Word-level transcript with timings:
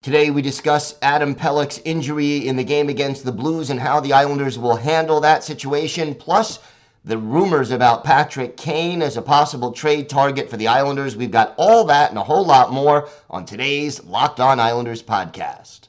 Today 0.00 0.30
we 0.30 0.42
discuss 0.42 0.94
Adam 1.02 1.34
Pelech's 1.34 1.80
injury 1.84 2.46
in 2.46 2.54
the 2.54 2.62
game 2.62 2.88
against 2.88 3.24
the 3.24 3.32
Blues 3.32 3.70
and 3.70 3.80
how 3.80 3.98
the 3.98 4.12
Islanders 4.12 4.56
will 4.56 4.76
handle 4.76 5.20
that 5.20 5.42
situation, 5.42 6.14
plus 6.14 6.60
the 7.04 7.18
rumors 7.18 7.72
about 7.72 8.04
Patrick 8.04 8.56
Kane 8.56 9.02
as 9.02 9.16
a 9.16 9.22
possible 9.22 9.72
trade 9.72 10.08
target 10.08 10.48
for 10.48 10.56
the 10.56 10.68
Islanders. 10.68 11.16
We've 11.16 11.32
got 11.32 11.52
all 11.56 11.84
that 11.86 12.10
and 12.10 12.18
a 12.18 12.22
whole 12.22 12.46
lot 12.46 12.72
more 12.72 13.08
on 13.28 13.44
today's 13.44 14.04
Locked 14.04 14.38
On 14.38 14.60
Islanders 14.60 15.02
podcast. 15.02 15.88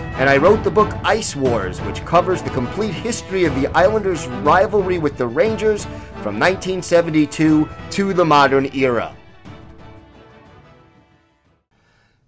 and 0.15 0.29
I 0.29 0.37
wrote 0.37 0.63
the 0.63 0.71
book 0.71 0.93
Ice 1.03 1.35
Wars, 1.35 1.79
which 1.81 2.05
covers 2.05 2.41
the 2.41 2.49
complete 2.49 2.93
history 2.93 3.45
of 3.45 3.55
the 3.55 3.67
Islanders' 3.67 4.27
rivalry 4.27 4.99
with 4.99 5.17
the 5.17 5.25
Rangers 5.25 5.85
from 6.21 6.39
1972 6.39 7.67
to 7.91 8.13
the 8.13 8.25
modern 8.25 8.69
era. 8.75 9.15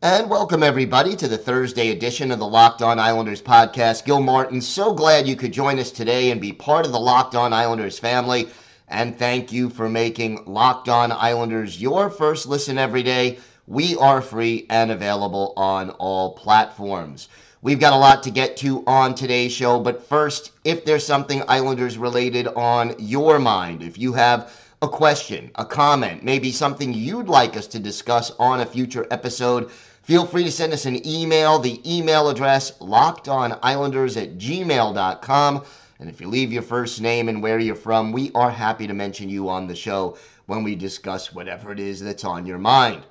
And 0.02 0.30
welcome, 0.30 0.64
everybody, 0.64 1.16
to 1.18 1.28
the 1.28 1.38
Thursday 1.38 1.92
edition 1.92 2.32
of 2.32 2.40
the 2.40 2.48
Locked 2.48 2.82
On 2.82 3.00
Islanders 3.00 3.42
podcast. 3.42 4.06
Gil 4.06 4.22
Martin, 4.22 4.60
so 4.60 4.94
glad 4.94 5.28
you 5.28 5.36
could 5.36 5.54
join 5.54 5.78
us 5.78 5.92
today 5.92 6.32
and 6.32 6.42
be 6.42 6.52
part 6.52 6.86
of 6.86 6.92
the 6.92 7.00
Locked 7.00 7.36
On 7.36 7.54
Islanders 7.54 8.00
family. 8.00 8.48
And 8.88 9.18
thank 9.18 9.52
you 9.52 9.70
for 9.70 9.88
making 9.88 10.44
Locked 10.46 10.90
On 10.90 11.12
Islanders 11.12 11.82
your 11.82 12.10
first 12.10 12.48
listen 12.48 12.78
every 12.78 13.04
day. 13.04 13.40
We 13.68 13.96
are 13.96 14.22
free 14.22 14.66
and 14.70 14.92
available 14.92 15.54
on 15.56 15.92
all 15.92 16.34
platforms. 16.34 17.30
We've 17.64 17.80
got 17.80 17.94
a 17.94 17.98
lot 17.98 18.24
to 18.24 18.30
get 18.30 18.58
to 18.58 18.84
on 18.86 19.16
today's 19.16 19.54
show, 19.54 19.80
but 19.80 20.06
first, 20.06 20.52
if 20.66 20.84
there's 20.84 21.06
something 21.06 21.44
Islanders 21.48 21.98
related 21.98 22.46
on 22.46 22.94
your 23.00 23.40
mind, 23.40 23.82
if 23.82 23.98
you 23.98 24.12
have 24.12 24.54
a 24.82 24.88
question, 24.90 25.50
a 25.56 25.64
comment, 25.64 26.26
maybe 26.26 26.52
something 26.52 26.94
you'd 26.94 27.30
like 27.30 27.56
us 27.56 27.68
to 27.68 27.80
discuss 27.80 28.32
on 28.38 28.60
a 28.60 28.66
future 28.66 29.08
episode, 29.12 29.72
feel 29.72 30.26
free 30.26 30.44
to 30.44 30.52
send 30.52 30.74
us 30.74 30.86
an 30.86 31.08
email. 31.08 31.58
The 31.58 31.80
email 31.90 32.28
address, 32.28 32.78
lockedonislanders 32.80 34.22
at 34.22 34.38
gmail.com. 34.38 35.64
And 36.00 36.10
if 36.10 36.20
you 36.20 36.28
leave 36.28 36.52
your 36.52 36.64
first 36.64 37.00
name 37.00 37.30
and 37.30 37.42
where 37.42 37.60
you're 37.60 37.76
from, 37.76 38.12
we 38.12 38.30
are 38.36 38.52
happy 38.52 38.88
to 38.88 38.94
mention 38.94 39.30
you 39.30 39.48
on 39.48 39.68
the 39.68 39.76
show 39.76 40.18
when 40.48 40.66
we 40.66 40.76
discuss 40.76 41.32
whatever 41.32 41.72
it 41.72 41.80
is 41.80 42.02
that's 42.02 42.26
on 42.26 42.46
your 42.46 42.60
mind. 42.60 43.06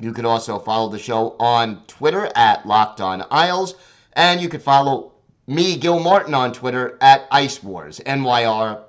You 0.00 0.14
can 0.14 0.24
also 0.24 0.58
follow 0.58 0.88
the 0.88 0.98
show 0.98 1.36
on 1.38 1.82
Twitter 1.88 2.30
at 2.34 2.64
Locked 2.64 3.02
On 3.02 3.26
Isles, 3.30 3.74
and 4.18 4.40
you 4.40 4.48
could 4.48 4.62
follow 4.62 5.12
me, 5.46 5.76
Gil 5.76 6.00
Martin, 6.00 6.34
on 6.34 6.52
Twitter 6.52 6.98
at 7.00 7.28
Ice 7.30 7.62
Wars, 7.62 8.00
NYR, 8.04 8.82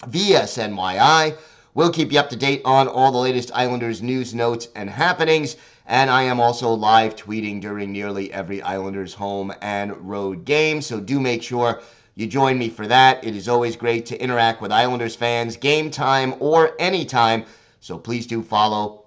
VSNYI. 0.00 1.36
We'll 1.74 1.92
keep 1.92 2.10
you 2.10 2.18
up 2.18 2.28
to 2.30 2.36
date 2.36 2.62
on 2.64 2.88
all 2.88 3.12
the 3.12 3.18
latest 3.18 3.52
Islanders 3.54 4.02
news, 4.02 4.34
notes, 4.34 4.66
and 4.74 4.90
happenings. 4.90 5.54
And 5.86 6.10
I 6.10 6.24
am 6.24 6.40
also 6.40 6.72
live 6.72 7.14
tweeting 7.14 7.60
during 7.60 7.92
nearly 7.92 8.32
every 8.32 8.60
Islanders 8.62 9.14
home 9.14 9.54
and 9.62 9.96
road 10.08 10.44
game. 10.44 10.82
So 10.82 10.98
do 10.98 11.20
make 11.20 11.44
sure 11.44 11.80
you 12.16 12.26
join 12.26 12.58
me 12.58 12.68
for 12.68 12.88
that. 12.88 13.24
It 13.24 13.36
is 13.36 13.48
always 13.48 13.76
great 13.76 14.06
to 14.06 14.20
interact 14.20 14.60
with 14.60 14.72
Islanders 14.72 15.14
fans, 15.14 15.56
game 15.56 15.88
time 15.88 16.34
or 16.40 16.72
anytime. 16.80 17.44
So 17.78 17.96
please 17.96 18.26
do 18.26 18.42
follow. 18.42 19.04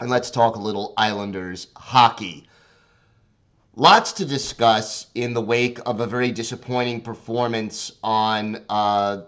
And 0.00 0.08
let's 0.08 0.30
talk 0.30 0.56
a 0.56 0.60
little 0.60 0.94
Islanders 0.96 1.66
hockey. 1.76 2.48
Lots 3.74 4.12
to 4.14 4.26
discuss 4.26 5.06
in 5.14 5.32
the 5.32 5.40
wake 5.40 5.78
of 5.86 6.00
a 6.00 6.06
very 6.06 6.30
disappointing 6.30 7.00
performance 7.00 7.92
on 8.02 8.62
uh, 8.68 9.22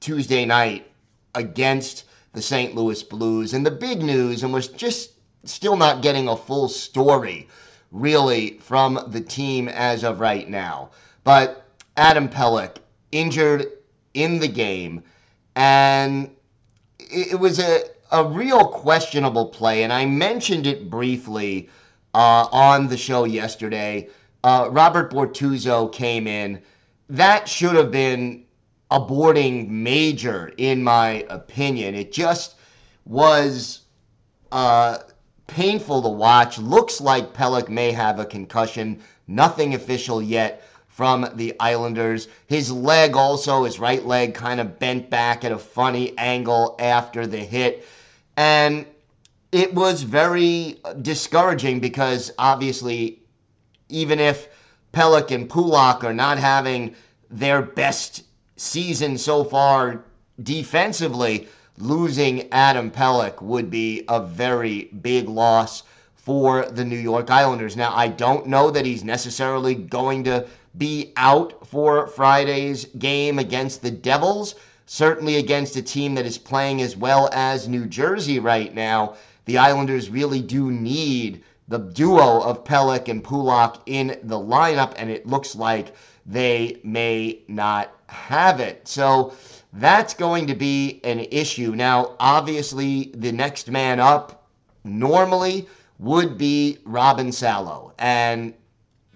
Tuesday 0.00 0.46
night 0.46 0.90
against 1.34 2.04
the 2.32 2.40
St. 2.40 2.74
Louis 2.74 3.02
Blues. 3.02 3.52
And 3.52 3.66
the 3.66 3.70
big 3.70 4.00
news, 4.00 4.42
and 4.42 4.52
was 4.52 4.68
just 4.68 5.10
still 5.44 5.76
not 5.76 6.00
getting 6.00 6.26
a 6.26 6.36
full 6.36 6.68
story 6.68 7.48
really 7.92 8.56
from 8.60 8.98
the 9.08 9.20
team 9.20 9.68
as 9.68 10.04
of 10.04 10.20
right 10.20 10.48
now. 10.48 10.88
But 11.22 11.66
Adam 11.98 12.30
Pelech 12.30 12.76
injured 13.12 13.66
in 14.14 14.38
the 14.38 14.48
game, 14.48 15.02
and 15.54 16.30
it 16.98 17.38
was 17.38 17.58
a, 17.58 17.82
a 18.10 18.24
real 18.24 18.68
questionable 18.68 19.46
play. 19.46 19.82
And 19.82 19.92
I 19.92 20.06
mentioned 20.06 20.66
it 20.66 20.88
briefly 20.88 21.68
uh, 22.18 22.48
on 22.50 22.88
the 22.88 22.96
show 22.96 23.22
yesterday. 23.24 24.08
Uh, 24.42 24.68
Robert 24.72 25.12
Bortuzzo 25.12 25.92
came 25.92 26.26
in. 26.26 26.60
That 27.08 27.48
should 27.48 27.76
have 27.76 27.92
been 27.92 28.44
a 28.90 28.98
boarding 28.98 29.84
major, 29.84 30.52
in 30.56 30.82
my 30.82 31.24
opinion. 31.30 31.94
It 31.94 32.12
just 32.12 32.56
was 33.04 33.82
uh, 34.50 34.98
painful 35.46 36.02
to 36.02 36.08
watch. 36.08 36.58
Looks 36.58 37.00
like 37.00 37.34
Pelech 37.34 37.68
may 37.68 37.92
have 37.92 38.18
a 38.18 38.24
concussion. 38.24 39.00
Nothing 39.28 39.74
official 39.74 40.20
yet 40.20 40.64
from 40.88 41.24
the 41.36 41.54
Islanders. 41.60 42.26
His 42.48 42.72
leg 42.72 43.14
also, 43.14 43.62
his 43.62 43.78
right 43.78 44.04
leg, 44.04 44.34
kind 44.34 44.58
of 44.58 44.80
bent 44.80 45.08
back 45.08 45.44
at 45.44 45.52
a 45.52 45.58
funny 45.58 46.18
angle 46.18 46.74
after 46.80 47.28
the 47.28 47.38
hit. 47.38 47.86
And 48.36 48.86
it 49.52 49.72
was 49.74 50.02
very 50.02 50.78
uh, 50.84 50.92
discouraging 50.92 51.80
because 51.80 52.30
obviously, 52.38 53.22
even 53.88 54.20
if 54.20 54.48
Pelech 54.92 55.30
and 55.30 55.48
Pulock 55.48 56.04
are 56.04 56.12
not 56.12 56.38
having 56.38 56.94
their 57.30 57.62
best 57.62 58.24
season 58.56 59.16
so 59.16 59.44
far 59.44 60.04
defensively, 60.42 61.48
losing 61.78 62.52
Adam 62.52 62.90
Pelech 62.90 63.40
would 63.40 63.70
be 63.70 64.04
a 64.08 64.20
very 64.20 64.84
big 65.00 65.28
loss 65.28 65.82
for 66.14 66.66
the 66.66 66.84
New 66.84 66.98
York 66.98 67.30
Islanders. 67.30 67.76
Now, 67.76 67.94
I 67.94 68.08
don't 68.08 68.46
know 68.46 68.70
that 68.70 68.84
he's 68.84 69.02
necessarily 69.02 69.74
going 69.74 70.24
to 70.24 70.46
be 70.76 71.12
out 71.16 71.66
for 71.66 72.06
Friday's 72.06 72.84
game 72.98 73.38
against 73.38 73.80
the 73.80 73.90
Devils, 73.90 74.54
certainly 74.84 75.36
against 75.36 75.76
a 75.76 75.82
team 75.82 76.14
that 76.16 76.26
is 76.26 76.36
playing 76.36 76.82
as 76.82 76.96
well 76.96 77.30
as 77.32 77.66
New 77.66 77.86
Jersey 77.86 78.38
right 78.38 78.74
now. 78.74 79.14
The 79.48 79.56
Islanders 79.56 80.10
really 80.10 80.42
do 80.42 80.70
need 80.70 81.42
the 81.68 81.78
duo 81.78 82.42
of 82.42 82.64
Pelech 82.64 83.08
and 83.08 83.24
Pulock 83.24 83.80
in 83.86 84.18
the 84.24 84.38
lineup, 84.38 84.92
and 84.98 85.08
it 85.08 85.26
looks 85.26 85.56
like 85.56 85.94
they 86.26 86.78
may 86.84 87.40
not 87.48 87.90
have 88.08 88.60
it. 88.60 88.86
So 88.86 89.32
that's 89.72 90.12
going 90.12 90.46
to 90.48 90.54
be 90.54 91.00
an 91.02 91.20
issue. 91.30 91.74
Now, 91.74 92.14
obviously, 92.20 93.10
the 93.14 93.32
next 93.32 93.70
man 93.70 94.00
up 94.00 94.46
normally 94.84 95.66
would 95.98 96.36
be 96.36 96.76
Robin 96.84 97.32
Salo. 97.32 97.94
And 97.98 98.52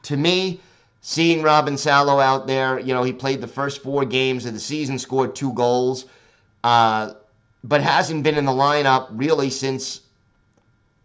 to 0.04 0.16
me, 0.16 0.62
seeing 1.02 1.42
Robin 1.42 1.76
Salo 1.76 2.20
out 2.20 2.46
there, 2.46 2.80
you 2.80 2.94
know, 2.94 3.02
he 3.02 3.12
played 3.12 3.42
the 3.42 3.46
first 3.46 3.82
four 3.82 4.06
games 4.06 4.46
of 4.46 4.54
the 4.54 4.60
season, 4.60 4.98
scored 4.98 5.36
two 5.36 5.52
goals, 5.52 6.06
uh, 6.64 7.12
but 7.64 7.82
hasn't 7.82 8.22
been 8.22 8.38
in 8.38 8.46
the 8.46 8.50
lineup 8.50 9.08
really 9.10 9.50
since 9.50 10.00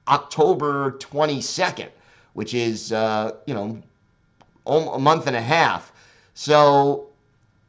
October 0.08 0.92
22nd, 0.94 1.90
which 2.34 2.54
is, 2.54 2.92
uh, 2.92 3.32
you 3.46 3.54
know, 3.54 3.82
a 4.66 5.00
month 5.00 5.28
and 5.28 5.36
a 5.36 5.42
half. 5.42 5.92
So, 6.34 7.08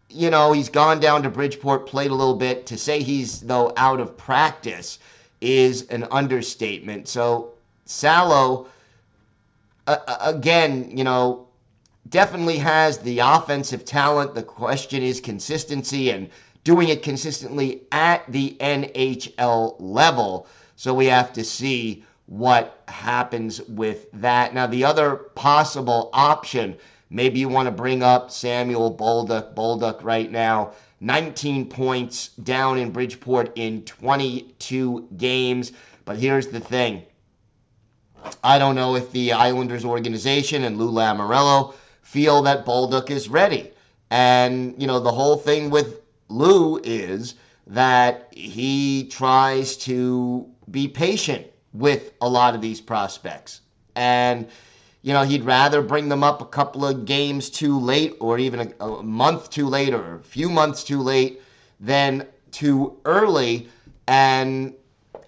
you 0.09 0.31
know, 0.31 0.53
he's 0.53 0.69
gone 0.69 1.01
down 1.01 1.23
to 1.23 1.31
Bridgeport, 1.31 1.87
played 1.87 2.11
a 2.11 2.15
little 2.15 2.37
bit. 2.37 2.67
To 2.67 2.77
say 2.77 3.03
he's, 3.03 3.41
though, 3.41 3.73
out 3.77 4.01
of 4.01 4.17
practice 4.17 4.99
is 5.41 5.83
an 5.89 6.07
understatement. 6.11 7.09
So, 7.09 7.53
Salo, 7.85 8.69
uh, 9.87 9.97
again, 10.21 10.91
you 10.97 11.05
know, 11.05 11.47
definitely 12.11 12.59
has 12.59 12.99
the 12.99 13.21
offensive 13.21 13.85
talent. 13.85 14.35
The 14.35 14.43
question 14.43 15.03
is 15.03 15.21
consistency 15.21 16.11
and 16.11 16.29
doing 16.65 16.89
it 16.89 17.03
consistently 17.03 17.83
at 17.93 18.31
the 18.31 18.57
NHL 18.61 19.77
level. 19.79 20.47
So 20.77 20.93
we 20.93 21.07
have 21.07 21.33
to 21.33 21.45
see 21.45 22.05
what 22.29 22.83
happens 22.89 23.63
with 23.63 24.07
that. 24.13 24.53
Now, 24.53 24.67
the 24.67 24.85
other 24.85 25.17
possible 25.17 26.11
option, 26.13 26.77
maybe 27.09 27.41
you 27.41 27.49
want 27.49 27.67
to 27.67 27.73
bring 27.73 28.03
up 28.03 28.31
Samuel 28.31 28.95
Bolduc. 28.95 29.55
Bolduc 29.55 30.05
right 30.05 30.31
now, 30.31 30.73
19 31.01 31.71
points 31.71 32.29
down 32.29 32.77
in 32.77 32.91
Bridgeport 32.91 33.53
in 33.57 33.83
22 33.85 35.09
games. 35.17 35.73
But 36.05 36.19
here's 36.19 36.49
the 36.49 36.61
thing 36.61 37.03
I 38.45 38.59
don't 38.59 38.75
know 38.75 38.95
if 38.95 39.11
the 39.11 39.33
Islanders 39.33 39.87
organization 39.87 40.65
and 40.65 40.77
Lou 40.77 40.93
Lamoriello 40.93 41.73
feel 42.03 42.43
that 42.43 42.67
Bolduc 42.67 43.09
is 43.11 43.31
ready. 43.31 43.71
And, 44.11 44.75
you 44.79 44.87
know, 44.87 45.01
the 45.01 45.13
whole 45.13 45.37
thing 45.37 45.71
with 45.71 46.03
Lou 46.29 46.79
is 46.85 47.37
that 47.69 48.29
he 48.33 49.09
tries 49.09 49.79
to 49.79 50.47
be 50.71 50.89
patient 50.89 51.47
with 51.73 52.13
a 52.21 52.29
lot 52.29 52.55
of 52.55 52.61
these 52.61 52.81
prospects. 52.81 53.61
And, 53.95 54.49
you 55.03 55.13
know, 55.13 55.25
he'd 55.25 55.45
rather 55.45 55.83
bring 55.83 56.09
them 56.09 56.23
up 56.23 56.41
a 56.41 56.47
couple 56.47 56.87
of 56.87 57.05
games 57.05 57.51
too 57.51 57.79
late 57.79 58.17
or 58.21 58.39
even 58.39 58.73
a, 58.81 58.85
a 58.85 59.03
month 59.03 59.51
too 59.51 59.67
late 59.67 59.93
or 59.93 60.17
a 60.17 60.21
few 60.21 60.49
months 60.49 60.85
too 60.85 61.01
late 61.01 61.43
than 61.81 62.27
too 62.51 62.97
early. 63.05 63.69
And 64.07 64.75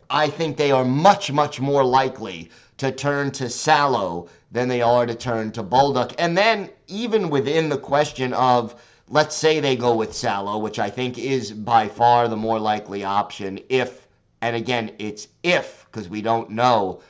I 0.09 0.29
think 0.29 0.57
they 0.57 0.73
are 0.73 0.85
much, 0.85 1.31
much 1.31 1.61
more 1.61 1.85
likely 1.85 2.51
to 2.79 2.91
turn 2.91 3.31
to 3.33 3.49
Salo 3.49 4.29
than 4.51 4.67
they 4.67 4.83
are 4.83 5.07
to 5.07 5.15
turn 5.15 5.53
to 5.53 5.63
Bolduc. 5.63 6.15
And 6.19 6.37
then, 6.37 6.71
even 6.89 7.31
within 7.31 7.69
the 7.69 7.79
question 7.79 8.33
of, 8.33 8.81
let's 9.09 9.37
say 9.37 9.61
they 9.61 9.77
go 9.77 9.95
with 9.95 10.15
Salo, 10.15 10.59
which 10.59 10.79
I 10.79 10.91
think 10.91 11.19
is 11.19 11.53
by 11.53 11.87
far 11.87 12.27
the 12.27 12.37
more 12.37 12.59
likely 12.59 13.05
option, 13.05 13.61
if, 13.69 14.09
and 14.43 14.57
again, 14.57 14.93
it's 14.99 15.29
if, 15.43 15.87
because 15.87 16.09
we 16.09 16.23
don't 16.23 16.51
know 16.51 17.01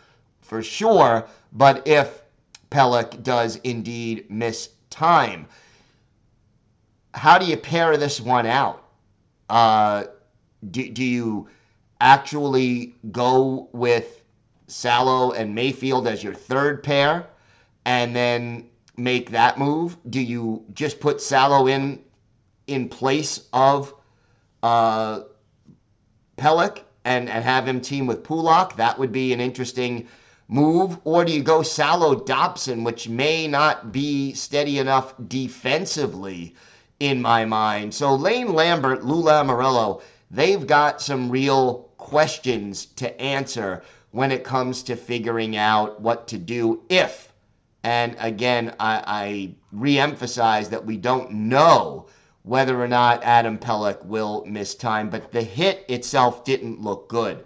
for 0.41 0.63
sure, 0.63 1.27
but 1.53 1.87
if 1.87 2.23
Pelech 2.71 3.23
does 3.23 3.57
indeed 3.57 4.31
miss 4.31 4.71
time. 4.91 5.47
How 7.15 7.39
do 7.39 7.47
you 7.47 7.57
pair 7.57 7.97
this 7.97 8.21
one 8.21 8.47
out? 8.47 8.85
Uh, 9.49 10.05
do, 10.71 10.89
do 10.89 11.05
you 11.05 11.49
actually 12.01 12.95
go 13.11 13.69
with 13.73 14.23
Salo 14.69 15.33
and 15.33 15.55
Mayfield 15.55 16.07
as 16.07 16.23
your 16.23 16.35
third 16.35 16.83
pair 16.83 17.27
and 17.85 18.15
then 18.15 18.69
make 18.97 19.31
that 19.31 19.59
move? 19.59 19.97
Do 20.09 20.21
you 20.21 20.65
just 20.73 21.01
put 21.01 21.21
Salo 21.21 21.67
in 21.67 22.01
in 22.69 22.89
place 22.89 23.49
of 23.53 23.93
uh, 24.63 25.23
Pelech 26.37 26.83
and, 27.05 27.29
and 27.29 27.45
have 27.45 27.67
him 27.67 27.81
team 27.81 28.07
with 28.07 28.25
Pulock? 28.25 28.77
That 28.77 28.99
would 28.99 29.13
be 29.13 29.33
an 29.33 29.41
interesting 29.41 30.07
move. 30.49 30.99
Or 31.05 31.25
do 31.25 31.33
you 31.33 31.43
go 31.43 31.63
Salo 31.63 32.15
Dobson, 32.15 32.85
which 32.85 33.09
may 33.09 33.47
not 33.47 33.93
be 33.93 34.33
steady 34.35 34.79
enough 34.79 35.15
defensively 35.29 36.55
in 36.99 37.23
my 37.23 37.45
mind? 37.45 37.95
So 37.95 38.15
Lane 38.15 38.53
Lambert, 38.53 39.05
Lou 39.05 39.23
Lamoriello, 39.23 40.03
they've 40.31 40.67
got 40.67 41.01
some 41.01 41.31
real 41.31 41.91
questions 41.97 42.87
to 42.97 43.21
answer 43.21 43.83
when 44.11 44.33
it 44.33 44.45
comes 44.45 44.83
to 44.83 44.97
figuring 44.97 45.57
out 45.57 46.01
what 46.01 46.27
to 46.29 46.39
do 46.39 46.83
if, 46.89 47.33
and 47.83 48.17
again, 48.19 48.75
I, 48.79 49.03
I 49.07 49.55
re-emphasize 49.73 50.69
that 50.71 50.85
we 50.85 50.97
don't 50.97 51.31
know 51.31 52.07
whether 52.43 52.83
or 52.83 52.89
not 52.89 53.23
Adam 53.23 53.59
Pelech 53.59 54.05
will 54.05 54.45
miss 54.47 54.75
time, 54.75 55.11
but 55.11 55.33
the 55.33 55.43
hit 55.43 55.85
itself 55.89 56.45
didn't 56.45 56.81
look 56.81 57.09
good. 57.09 57.45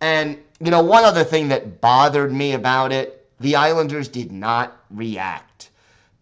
And, 0.00 0.38
you 0.60 0.70
know, 0.70 0.82
one 0.82 1.04
other 1.04 1.24
thing 1.24 1.48
that 1.48 1.80
bothered 1.80 2.32
me 2.32 2.52
about 2.52 2.92
it, 2.92 3.28
the 3.38 3.56
Islanders 3.56 4.08
did 4.08 4.32
not 4.32 4.76
react. 4.90 5.70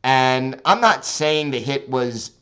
And 0.02 0.60
I'm 0.64 0.80
not 0.80 1.04
saying 1.04 1.50
the 1.50 1.60
hit 1.60 1.88
was 1.88 2.32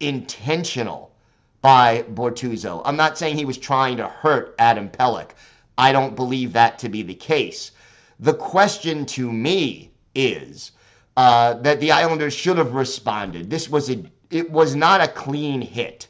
intentional 0.00 1.12
by 1.60 2.02
Bortuzzo. 2.14 2.82
I'm 2.84 2.96
not 2.96 3.18
saying 3.18 3.36
he 3.36 3.44
was 3.44 3.58
trying 3.58 3.96
to 3.96 4.08
hurt 4.08 4.54
Adam 4.58 4.88
Pelech. 4.88 5.30
I 5.76 5.92
don't 5.92 6.16
believe 6.16 6.52
that 6.52 6.78
to 6.80 6.88
be 6.88 7.02
the 7.02 7.14
case. 7.14 7.72
The 8.20 8.34
question 8.34 9.06
to 9.06 9.30
me 9.30 9.90
is 10.14 10.72
uh, 11.16 11.54
that 11.54 11.80
the 11.80 11.92
Islanders 11.92 12.34
should 12.34 12.58
have 12.58 12.74
responded. 12.74 13.50
This 13.50 13.68
was 13.68 13.90
a 13.90 14.02
it 14.30 14.50
was 14.50 14.74
not 14.74 15.00
a 15.00 15.08
clean 15.08 15.60
hit. 15.60 16.06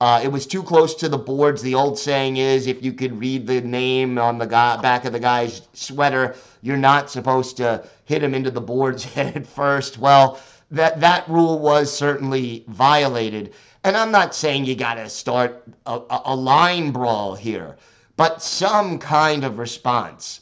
Uh, 0.00 0.20
it 0.22 0.28
was 0.28 0.46
too 0.46 0.62
close 0.62 0.94
to 0.94 1.08
the 1.08 1.18
boards. 1.18 1.60
The 1.60 1.74
old 1.74 1.98
saying 1.98 2.36
is, 2.36 2.66
if 2.66 2.82
you 2.82 2.92
could 2.92 3.18
read 3.18 3.46
the 3.46 3.60
name 3.60 4.18
on 4.18 4.38
the 4.38 4.46
guy, 4.46 4.76
back 4.80 5.04
of 5.04 5.12
the 5.12 5.20
guy's 5.20 5.62
sweater, 5.72 6.36
you're 6.62 6.76
not 6.76 7.10
supposed 7.10 7.56
to 7.56 7.84
hit 8.04 8.22
him 8.22 8.34
into 8.34 8.50
the 8.50 8.60
boards 8.60 9.04
head 9.14 9.46
first. 9.46 9.98
Well, 9.98 10.38
that 10.70 11.00
that 11.00 11.28
rule 11.28 11.58
was 11.58 11.92
certainly 11.92 12.64
violated. 12.68 13.54
And 13.84 13.96
I'm 13.96 14.12
not 14.12 14.34
saying 14.34 14.66
you 14.66 14.74
got 14.74 14.94
to 14.94 15.08
start 15.08 15.64
a, 15.86 16.00
a 16.26 16.36
line 16.36 16.92
brawl 16.92 17.34
here 17.34 17.76
but 18.18 18.42
some 18.42 18.98
kind 18.98 19.44
of 19.44 19.58
response 19.58 20.40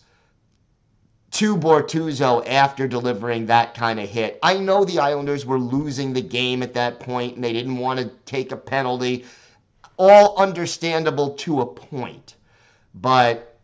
to 1.36 1.54
Bortuzzo 1.54 2.42
after 2.48 2.88
delivering 2.88 3.44
that 3.44 3.74
kind 3.74 4.00
of 4.00 4.08
hit. 4.08 4.38
I 4.42 4.56
know 4.56 4.86
the 4.86 5.00
Islanders 5.00 5.44
were 5.44 5.58
losing 5.58 6.14
the 6.14 6.22
game 6.22 6.62
at 6.62 6.72
that 6.72 6.98
point 6.98 7.34
and 7.34 7.44
they 7.44 7.52
didn't 7.52 7.76
want 7.76 8.00
to 8.00 8.10
take 8.24 8.52
a 8.52 8.56
penalty. 8.56 9.26
All 9.98 10.38
understandable 10.38 11.34
to 11.34 11.60
a 11.60 11.66
point. 11.66 12.36
But 12.94 13.58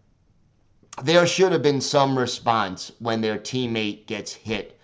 there 1.02 1.26
should 1.26 1.52
have 1.52 1.62
been 1.62 1.80
some 1.80 2.18
response 2.18 2.92
when 2.98 3.22
their 3.22 3.38
teammate 3.38 4.04
gets 4.04 4.34
hit 4.34 4.78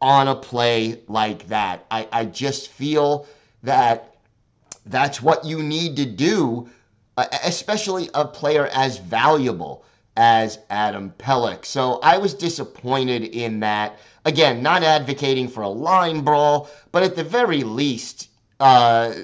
on 0.00 0.26
a 0.26 0.34
play 0.34 1.02
like 1.06 1.46
that. 1.46 1.86
I, 1.92 2.08
I 2.10 2.24
just 2.24 2.70
feel 2.70 3.28
that 3.62 4.16
that's 4.84 5.22
what 5.22 5.44
you 5.44 5.62
need 5.62 5.94
to 5.94 6.06
do 6.06 6.68
uh, 7.16 7.26
especially 7.44 8.10
a 8.14 8.24
player 8.24 8.66
as 8.72 8.98
valuable 8.98 9.84
as 10.20 10.58
Adam 10.68 11.14
Pelech. 11.18 11.64
So 11.64 11.98
I 12.02 12.18
was 12.18 12.34
disappointed 12.34 13.24
in 13.24 13.60
that. 13.60 13.98
Again, 14.26 14.62
not 14.62 14.82
advocating 14.82 15.48
for 15.48 15.62
a 15.62 15.68
line 15.68 16.20
brawl, 16.20 16.68
but 16.92 17.02
at 17.02 17.16
the 17.16 17.24
very 17.24 17.62
least, 17.62 18.28
uh, 18.60 19.14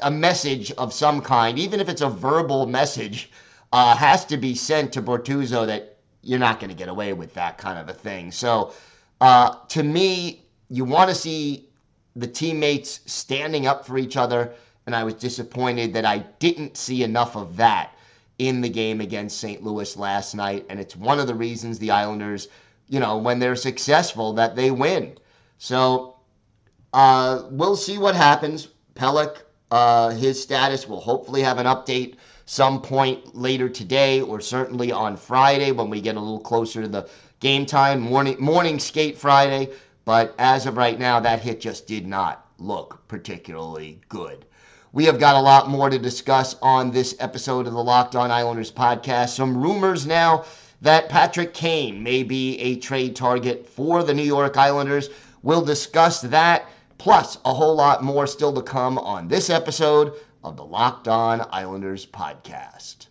a 0.00 0.12
message 0.12 0.70
of 0.78 0.92
some 0.92 1.20
kind, 1.20 1.58
even 1.58 1.80
if 1.80 1.88
it's 1.88 2.02
a 2.02 2.08
verbal 2.08 2.66
message, 2.66 3.32
uh, 3.72 3.96
has 3.96 4.24
to 4.26 4.36
be 4.36 4.54
sent 4.54 4.92
to 4.92 5.02
Bortuzzo 5.02 5.66
that 5.66 5.96
you're 6.22 6.38
not 6.38 6.60
going 6.60 6.70
to 6.70 6.76
get 6.76 6.88
away 6.88 7.12
with 7.12 7.34
that 7.34 7.58
kind 7.58 7.76
of 7.76 7.88
a 7.88 7.92
thing. 7.92 8.30
So 8.30 8.72
uh, 9.20 9.56
to 9.70 9.82
me, 9.82 10.44
you 10.70 10.84
want 10.84 11.10
to 11.10 11.16
see 11.16 11.68
the 12.14 12.28
teammates 12.28 13.00
standing 13.06 13.66
up 13.66 13.84
for 13.84 13.98
each 13.98 14.16
other 14.16 14.54
and 14.86 14.94
I 14.94 15.02
was 15.02 15.14
disappointed 15.14 15.94
that 15.94 16.04
I 16.04 16.18
didn't 16.38 16.76
see 16.76 17.02
enough 17.02 17.36
of 17.36 17.56
that 17.56 17.93
in 18.38 18.60
the 18.60 18.68
game 18.68 19.00
against 19.00 19.38
St. 19.38 19.62
Louis 19.62 19.96
last 19.96 20.34
night. 20.34 20.66
And 20.68 20.80
it's 20.80 20.96
one 20.96 21.18
of 21.20 21.26
the 21.26 21.34
reasons 21.34 21.78
the 21.78 21.90
Islanders, 21.90 22.48
you 22.88 23.00
know, 23.00 23.16
when 23.16 23.38
they're 23.38 23.56
successful, 23.56 24.32
that 24.34 24.56
they 24.56 24.70
win. 24.70 25.16
So 25.58 26.16
uh, 26.92 27.44
we'll 27.50 27.76
see 27.76 27.98
what 27.98 28.14
happens. 28.14 28.68
Pelech, 28.94 29.38
uh, 29.70 30.10
his 30.10 30.42
status, 30.42 30.88
will 30.88 31.00
hopefully 31.00 31.42
have 31.42 31.58
an 31.58 31.66
update 31.66 32.16
some 32.46 32.82
point 32.82 33.34
later 33.34 33.68
today 33.68 34.20
or 34.20 34.40
certainly 34.40 34.92
on 34.92 35.16
Friday 35.16 35.72
when 35.72 35.88
we 35.88 36.00
get 36.00 36.16
a 36.16 36.20
little 36.20 36.40
closer 36.40 36.82
to 36.82 36.88
the 36.88 37.08
game 37.40 37.64
time, 37.66 38.00
morning, 38.00 38.36
morning 38.38 38.78
skate 38.78 39.16
Friday. 39.16 39.70
But 40.04 40.34
as 40.38 40.66
of 40.66 40.76
right 40.76 40.98
now, 40.98 41.20
that 41.20 41.40
hit 41.40 41.60
just 41.60 41.86
did 41.86 42.06
not 42.06 42.46
look 42.58 43.06
particularly 43.08 44.00
good. 44.08 44.44
We 44.94 45.06
have 45.06 45.18
got 45.18 45.34
a 45.34 45.40
lot 45.40 45.68
more 45.68 45.90
to 45.90 45.98
discuss 45.98 46.54
on 46.62 46.92
this 46.92 47.16
episode 47.18 47.66
of 47.66 47.72
the 47.72 47.82
Locked 47.82 48.14
On 48.14 48.30
Islanders 48.30 48.70
podcast. 48.70 49.30
Some 49.30 49.60
rumors 49.60 50.06
now 50.06 50.44
that 50.82 51.08
Patrick 51.08 51.52
Kane 51.52 52.00
may 52.00 52.22
be 52.22 52.56
a 52.60 52.76
trade 52.76 53.16
target 53.16 53.66
for 53.68 54.04
the 54.04 54.14
New 54.14 54.22
York 54.22 54.56
Islanders. 54.56 55.10
We'll 55.42 55.64
discuss 55.64 56.20
that, 56.20 56.68
plus 56.96 57.38
a 57.44 57.52
whole 57.52 57.74
lot 57.74 58.04
more 58.04 58.28
still 58.28 58.52
to 58.52 58.62
come 58.62 58.96
on 58.98 59.26
this 59.26 59.50
episode 59.50 60.12
of 60.44 60.56
the 60.56 60.64
Locked 60.64 61.08
On 61.08 61.44
Islanders 61.50 62.06
podcast. 62.06 63.08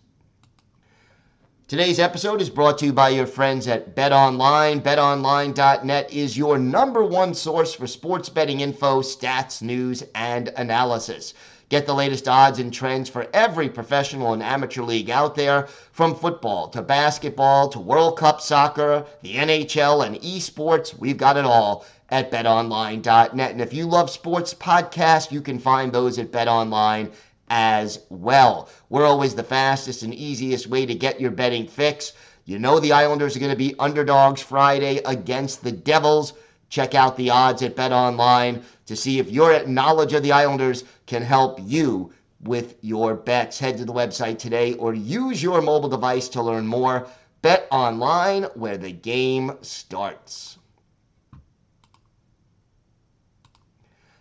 Today's 1.68 1.98
episode 1.98 2.40
is 2.40 2.48
brought 2.48 2.78
to 2.78 2.86
you 2.86 2.92
by 2.94 3.10
your 3.10 3.26
friends 3.26 3.68
at 3.68 3.94
BetOnline. 3.94 4.80
BetOnline.net 4.80 6.10
is 6.10 6.38
your 6.38 6.56
number 6.56 7.04
one 7.04 7.34
source 7.34 7.74
for 7.74 7.86
sports 7.86 8.30
betting 8.30 8.60
info, 8.60 9.02
stats, 9.02 9.60
news, 9.60 10.02
and 10.14 10.48
analysis. 10.56 11.34
Get 11.68 11.86
the 11.86 11.94
latest 11.94 12.28
odds 12.28 12.58
and 12.58 12.72
trends 12.72 13.08
for 13.08 13.26
every 13.32 13.68
professional 13.68 14.32
and 14.32 14.42
amateur 14.42 14.82
league 14.82 15.10
out 15.10 15.34
there, 15.34 15.66
from 15.92 16.14
football 16.14 16.68
to 16.68 16.82
basketball 16.82 17.68
to 17.70 17.80
World 17.80 18.18
Cup 18.18 18.40
soccer, 18.40 19.06
the 19.22 19.36
NHL, 19.36 20.06
and 20.06 20.16
esports. 20.16 20.98
We've 20.98 21.16
got 21.16 21.36
it 21.36 21.44
all 21.44 21.86
at 22.10 22.30
betonline.net. 22.30 23.50
And 23.50 23.60
if 23.60 23.72
you 23.72 23.86
love 23.86 24.10
sports 24.10 24.52
podcasts, 24.52 25.32
you 25.32 25.40
can 25.40 25.58
find 25.58 25.92
those 25.92 26.18
at 26.18 26.30
betonline 26.30 27.12
as 27.48 28.00
well. 28.10 28.68
We're 28.88 29.06
always 29.06 29.34
the 29.34 29.42
fastest 29.42 30.02
and 30.02 30.14
easiest 30.14 30.66
way 30.66 30.86
to 30.86 30.94
get 30.94 31.20
your 31.20 31.30
betting 31.30 31.66
fix. 31.66 32.12
You 32.44 32.58
know 32.58 32.78
the 32.78 32.92
Islanders 32.92 33.36
are 33.36 33.40
going 33.40 33.52
to 33.52 33.56
be 33.56 33.74
underdogs 33.78 34.42
Friday 34.42 34.98
against 35.04 35.64
the 35.64 35.72
Devils. 35.72 36.34
Check 36.74 36.96
out 36.96 37.16
the 37.16 37.30
odds 37.30 37.62
at 37.62 37.76
Bet 37.76 37.92
Online 37.92 38.64
to 38.86 38.96
see 38.96 39.20
if 39.20 39.30
your 39.30 39.64
knowledge 39.64 40.12
of 40.12 40.24
the 40.24 40.32
Islanders 40.32 40.82
can 41.06 41.22
help 41.22 41.60
you 41.62 42.12
with 42.42 42.74
your 42.80 43.14
bets. 43.14 43.60
Head 43.60 43.78
to 43.78 43.84
the 43.84 43.92
website 43.92 44.40
today 44.40 44.74
or 44.74 44.92
use 44.92 45.40
your 45.40 45.62
mobile 45.62 45.88
device 45.88 46.28
to 46.30 46.42
learn 46.42 46.66
more. 46.66 47.06
Bet 47.42 47.68
Online, 47.70 48.42
where 48.54 48.76
the 48.76 48.90
game 48.90 49.52
starts. 49.62 50.58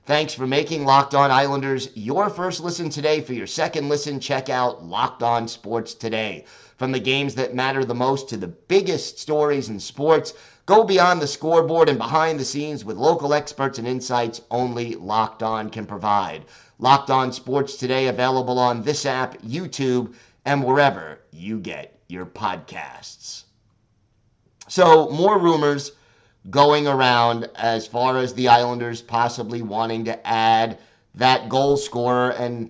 Thanks 0.06 0.36
for 0.36 0.46
making 0.46 0.86
Locked 0.86 1.16
On 1.16 1.32
Islanders 1.32 1.90
your 1.96 2.30
first 2.30 2.60
listen 2.60 2.92
today. 2.92 3.22
For 3.22 3.34
your 3.34 3.48
second 3.48 3.90
listen, 3.90 4.20
check 4.20 4.52
out 4.52 4.86
Locked 4.86 5.24
On 5.24 5.48
Sports 5.48 5.96
Today. 5.96 6.46
From 6.78 6.92
the 6.92 7.00
games 7.00 7.34
that 7.36 7.56
matter 7.56 7.84
the 7.84 7.96
most 7.96 8.30
to 8.30 8.38
the 8.38 8.48
biggest 8.48 9.18
stories 9.18 9.70
in 9.70 9.80
sports, 9.80 10.34
go 10.66 10.84
beyond 10.84 11.22
the 11.22 11.28
scoreboard 11.28 11.90
and 11.90 11.98
behind 11.98 12.40
the 12.40 12.46
scenes 12.46 12.86
with 12.86 12.98
local 12.98 13.34
experts 13.34 13.80
and 13.80 13.88
insights 13.88 14.42
only 14.52 14.96
Locked 14.96 15.44
On 15.44 15.70
can 15.70 15.86
provide. 15.86 16.46
Locked 16.80 17.10
On 17.10 17.32
Sports 17.32 17.78
Today 17.78 18.08
available 18.08 18.60
on 18.60 18.84
this 18.84 19.06
app, 19.06 19.42
YouTube, 19.42 20.14
and 20.46 20.64
wherever 20.64 21.20
you 21.32 21.60
get 21.60 22.00
your 22.08 22.26
podcasts. 22.26 23.44
So, 24.68 25.10
more 25.10 25.40
rumors 25.40 25.92
going 26.50 26.88
around 26.88 27.50
as 27.56 27.88
far 27.88 28.18
as 28.18 28.34
the 28.34 28.48
Islanders 28.48 29.02
possibly 29.02 29.62
wanting 29.62 30.06
to 30.06 30.28
add 30.28 30.78
that 31.16 31.50
goal 31.50 31.78
scorer. 31.78 32.32
And 32.32 32.70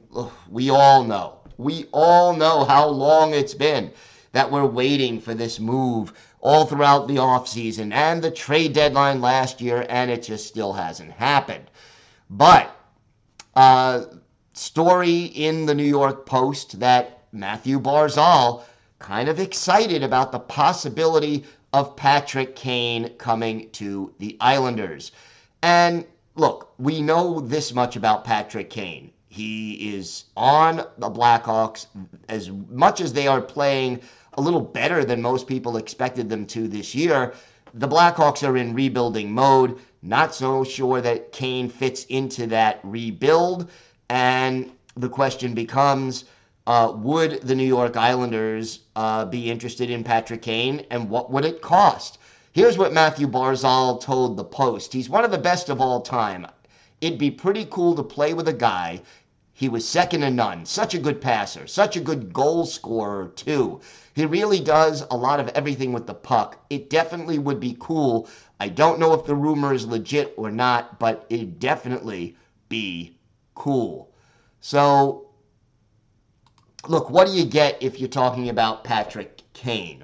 we 0.49 0.69
all 0.69 1.03
know, 1.03 1.39
we 1.57 1.87
all 1.91 2.35
know 2.35 2.65
how 2.65 2.87
long 2.87 3.33
it's 3.33 3.53
been 3.53 3.91
that 4.31 4.51
we're 4.51 4.65
waiting 4.65 5.19
for 5.19 5.33
this 5.33 5.59
move 5.59 6.13
all 6.43 6.65
throughout 6.65 7.07
the 7.07 7.15
offseason 7.15 7.93
and 7.93 8.21
the 8.21 8.29
trade 8.29 8.73
deadline 8.73 9.21
last 9.21 9.61
year, 9.61 9.85
and 9.89 10.11
it 10.11 10.21
just 10.21 10.45
still 10.45 10.73
hasn't 10.73 11.11
happened. 11.11 11.63
But, 12.29 12.75
uh, 13.55 14.03
story 14.51 15.23
in 15.23 15.65
the 15.65 15.73
New 15.73 15.85
York 15.85 16.25
Post 16.25 16.81
that 16.81 17.23
Matthew 17.31 17.79
Barzal 17.79 18.63
kind 18.99 19.29
of 19.29 19.39
excited 19.39 20.03
about 20.03 20.33
the 20.33 20.39
possibility 20.39 21.45
of 21.71 21.95
Patrick 21.95 22.55
Kane 22.55 23.09
coming 23.17 23.69
to 23.71 24.13
the 24.19 24.35
Islanders. 24.41 25.13
And 25.61 26.05
look, 26.35 26.73
we 26.77 27.01
know 27.01 27.39
this 27.39 27.73
much 27.73 27.95
about 27.95 28.25
Patrick 28.25 28.69
Kane. 28.69 29.11
He 29.29 29.95
is 29.95 30.25
on 30.35 30.85
the 30.97 31.09
Blackhawks 31.09 31.87
as 32.27 32.51
much 32.51 32.99
as 33.01 33.13
they 33.13 33.27
are 33.27 33.41
playing 33.41 34.01
a 34.37 34.41
little 34.41 34.61
better 34.61 35.03
than 35.05 35.21
most 35.21 35.47
people 35.47 35.77
expected 35.77 36.29
them 36.29 36.45
to 36.47 36.67
this 36.67 36.93
year. 36.93 37.33
The 37.73 37.87
Blackhawks 37.87 38.47
are 38.47 38.57
in 38.57 38.73
rebuilding 38.73 39.31
mode. 39.31 39.79
Not 40.01 40.35
so 40.35 40.63
sure 40.63 41.01
that 41.01 41.31
Kane 41.31 41.69
fits 41.69 42.05
into 42.05 42.47
that 42.47 42.79
rebuild. 42.83 43.69
And 44.09 44.71
the 44.95 45.09
question 45.09 45.53
becomes 45.53 46.25
uh, 46.65 46.93
would 46.95 47.41
the 47.41 47.55
New 47.55 47.65
York 47.65 47.97
Islanders 47.97 48.79
uh, 48.95 49.25
be 49.25 49.51
interested 49.51 49.89
in 49.89 50.03
Patrick 50.03 50.41
Kane 50.41 50.85
and 50.91 51.09
what 51.09 51.31
would 51.31 51.45
it 51.45 51.61
cost? 51.61 52.19
Here's 52.53 52.77
what 52.77 52.93
Matthew 52.93 53.27
Barzal 53.27 53.99
told 53.99 54.37
the 54.37 54.43
Post. 54.43 54.93
He's 54.93 55.09
one 55.09 55.25
of 55.25 55.31
the 55.31 55.37
best 55.37 55.69
of 55.69 55.81
all 55.81 56.01
time. 56.01 56.47
It'd 57.01 57.19
be 57.19 57.31
pretty 57.31 57.65
cool 57.69 57.95
to 57.95 58.03
play 58.03 58.33
with 58.33 58.47
a 58.47 58.53
guy. 58.53 59.01
He 59.53 59.69
was 59.69 59.87
second 59.87 60.21
to 60.21 60.31
none. 60.31 60.65
Such 60.65 60.95
a 60.95 60.99
good 60.99 61.21
passer, 61.21 61.67
such 61.67 61.95
a 61.95 62.01
good 62.01 62.33
goal 62.33 62.65
scorer, 62.65 63.27
too. 63.29 63.81
He 64.15 64.25
really 64.25 64.59
does 64.59 65.05
a 65.09 65.15
lot 65.17 65.39
of 65.39 65.49
everything 65.49 65.93
with 65.93 66.07
the 66.07 66.13
puck. 66.13 66.65
It 66.69 66.89
definitely 66.89 67.37
would 67.37 67.59
be 67.59 67.77
cool. 67.79 68.27
I 68.59 68.69
don't 68.69 68.99
know 68.99 69.13
if 69.13 69.25
the 69.25 69.35
rumor 69.35 69.73
is 69.73 69.85
legit 69.85 70.33
or 70.37 70.51
not, 70.51 70.99
but 70.99 71.25
it'd 71.29 71.59
definitely 71.59 72.35
be 72.67 73.17
cool. 73.55 74.11
So 74.59 75.29
look, 76.87 77.09
what 77.09 77.27
do 77.27 77.33
you 77.33 77.45
get 77.45 77.81
if 77.81 77.99
you're 77.99 78.09
talking 78.09 78.49
about 78.49 78.83
Patrick 78.83 79.41
Kane? 79.53 80.03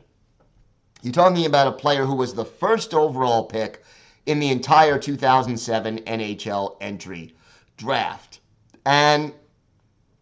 You're 1.02 1.14
talking 1.14 1.46
about 1.46 1.68
a 1.68 1.72
player 1.72 2.06
who 2.06 2.16
was 2.16 2.34
the 2.34 2.46
first 2.46 2.94
overall 2.94 3.46
pick 3.46 3.84
in 4.26 4.40
the 4.40 4.50
entire 4.50 5.00
2007 5.00 6.00
NHL 6.00 6.76
entry 6.82 7.34
draft. 7.78 8.42
And 8.86 9.34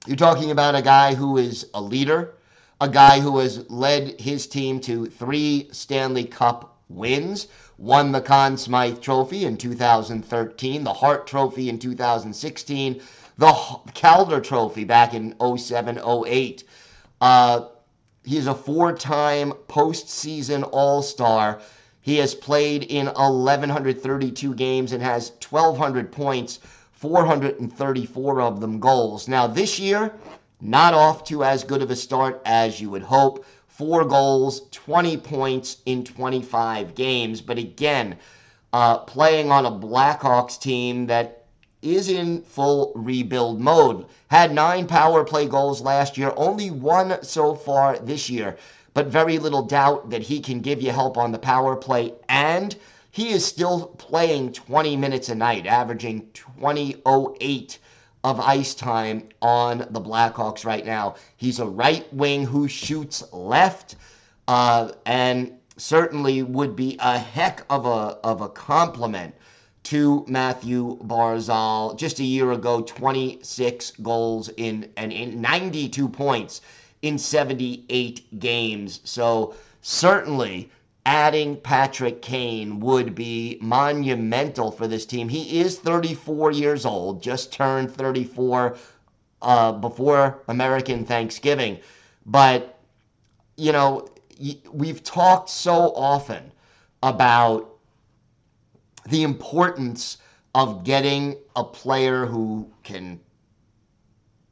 you're 0.08 0.16
talking 0.16 0.52
about 0.52 0.76
a 0.76 0.82
guy 0.82 1.14
who 1.14 1.38
is 1.38 1.68
a 1.74 1.82
leader, 1.82 2.34
a 2.80 2.88
guy 2.88 3.20
who 3.20 3.40
has 3.40 3.70
led 3.70 4.20
his 4.22 4.48
team 4.48 4.80
to 4.80 5.08
three 5.08 5.68
Stanley 5.72 6.24
Cup 6.24 6.78
wins, 6.88 7.48
won 7.78 8.14
the 8.14 8.22
Conn 8.22 8.56
Smythe 8.56 9.02
Trophy 9.02 9.44
in 9.44 9.58
2013, 9.58 10.86
the 10.86 10.94
Hart 10.94 11.28
Trophy 11.28 11.68
in 11.68 11.78
2016, 11.78 13.02
the 13.38 13.54
Calder 13.96 14.40
Trophy 14.40 14.86
back 14.86 15.14
in 15.14 15.36
07 15.58 16.00
08. 16.00 16.64
Uh, 17.20 17.66
he's 18.24 18.48
a 18.48 18.56
four 18.56 18.94
time 18.94 19.52
postseason 19.68 20.68
All 20.72 21.02
Star. 21.02 21.60
He 22.00 22.16
has 22.18 22.34
played 22.34 22.84
in 22.84 23.08
1,132 23.08 24.56
games 24.56 24.94
and 24.94 25.04
has 25.04 25.34
1,200 25.50 26.14
points, 26.14 26.60
434 26.98 28.42
of 28.42 28.60
them 28.60 28.80
goals. 28.80 29.28
Now, 29.28 29.46
this 29.46 29.78
year, 29.78 30.14
not 30.60 30.96
off 30.96 31.24
to 31.26 31.44
as 31.44 31.64
good 31.64 31.84
of 31.84 31.92
a 31.92 31.96
start 31.96 32.42
as 32.44 32.82
you 32.82 32.90
would 32.90 33.04
hope. 33.04 33.46
Four 33.68 34.06
goals, 34.06 34.64
20 34.72 35.18
points 35.18 35.78
in 35.86 36.04
25 36.04 36.96
games. 36.96 37.40
But 37.40 37.60
again, 37.60 38.18
uh, 38.74 38.98
playing 39.00 39.52
on 39.52 39.68
a 39.68 39.72
Blackhawks 39.72 40.60
team 40.60 41.06
that 41.06 41.46
is 41.84 42.10
in 42.10 42.42
full 42.42 42.92
rebuild 42.96 43.62
mode. 43.62 44.08
Had 44.30 44.52
nine 44.52 44.88
power 44.88 45.24
play 45.24 45.46
goals 45.48 45.82
last 45.82 46.18
year, 46.18 46.34
only 46.36 46.72
one 46.72 47.22
so 47.24 47.54
far 47.54 48.00
this 48.00 48.28
year, 48.28 48.58
but 48.96 49.06
very 49.06 49.38
little 49.38 49.62
doubt 49.62 50.10
that 50.10 50.24
he 50.24 50.40
can 50.40 50.62
give 50.62 50.82
you 50.82 50.92
help 50.92 51.16
on 51.16 51.32
the 51.32 51.38
power 51.38 51.76
play. 51.76 52.14
And 52.28 52.76
he 53.18 53.30
is 53.30 53.44
still 53.44 53.88
playing 53.98 54.54
20 54.54 54.96
minutes 54.96 55.30
a 55.30 55.34
night, 55.34 55.66
averaging 55.66 56.22
20.08 56.36 57.78
of 58.24 58.40
ice 58.40 58.76
time 58.76 59.28
on 59.42 59.80
the 59.90 60.00
Blackhawks 60.00 60.64
right 60.64 60.86
now. 60.86 61.16
He's 61.36 61.58
a 61.58 61.66
right 61.66 62.06
wing 62.14 62.46
who 62.46 62.68
shoots 62.68 63.24
left 63.34 63.96
uh, 64.48 64.92
and 65.08 65.52
certainly 65.78 66.44
would 66.44 66.76
be 66.76 66.96
a 67.00 67.18
heck 67.18 67.66
of 67.72 67.88
a, 67.88 68.20
of 68.24 68.42
a 68.42 68.50
compliment 68.50 69.34
to 69.86 70.24
Matthew 70.28 71.00
Barzal. 71.00 71.98
Just 71.98 72.20
a 72.20 72.24
year 72.24 72.52
ago, 72.52 72.82
26 72.82 73.94
goals 74.04 74.50
in 74.58 74.92
and 74.96 75.12
in 75.12 75.42
92 75.42 76.08
points 76.08 76.62
in 77.02 77.18
78 77.18 78.40
games. 78.40 79.02
So 79.06 79.56
certainly 79.82 80.70
adding 81.08 81.56
Patrick 81.56 82.22
Kane 82.22 82.82
would 82.82 83.16
be 83.16 83.58
monumental 83.62 84.72
for 84.72 84.90
this 84.90 85.06
team. 85.06 85.30
He 85.30 85.62
is 85.62 85.80
34 85.80 86.52
years 86.52 86.86
old, 86.86 87.24
just 87.24 87.54
turned 87.54 87.90
34 87.90 88.76
uh, 89.42 89.72
before 89.72 90.44
American 90.50 91.06
Thanksgiving. 91.06 91.80
But, 92.26 92.78
you 93.56 93.72
know, 93.72 94.10
we've 94.74 95.02
talked 95.02 95.50
so 95.50 95.94
often 95.96 96.52
about 97.02 97.78
the 99.08 99.24
importance 99.24 100.18
of 100.56 100.84
getting 100.84 101.38
a 101.56 101.64
player 101.64 102.26
who 102.26 102.70
can 102.84 103.18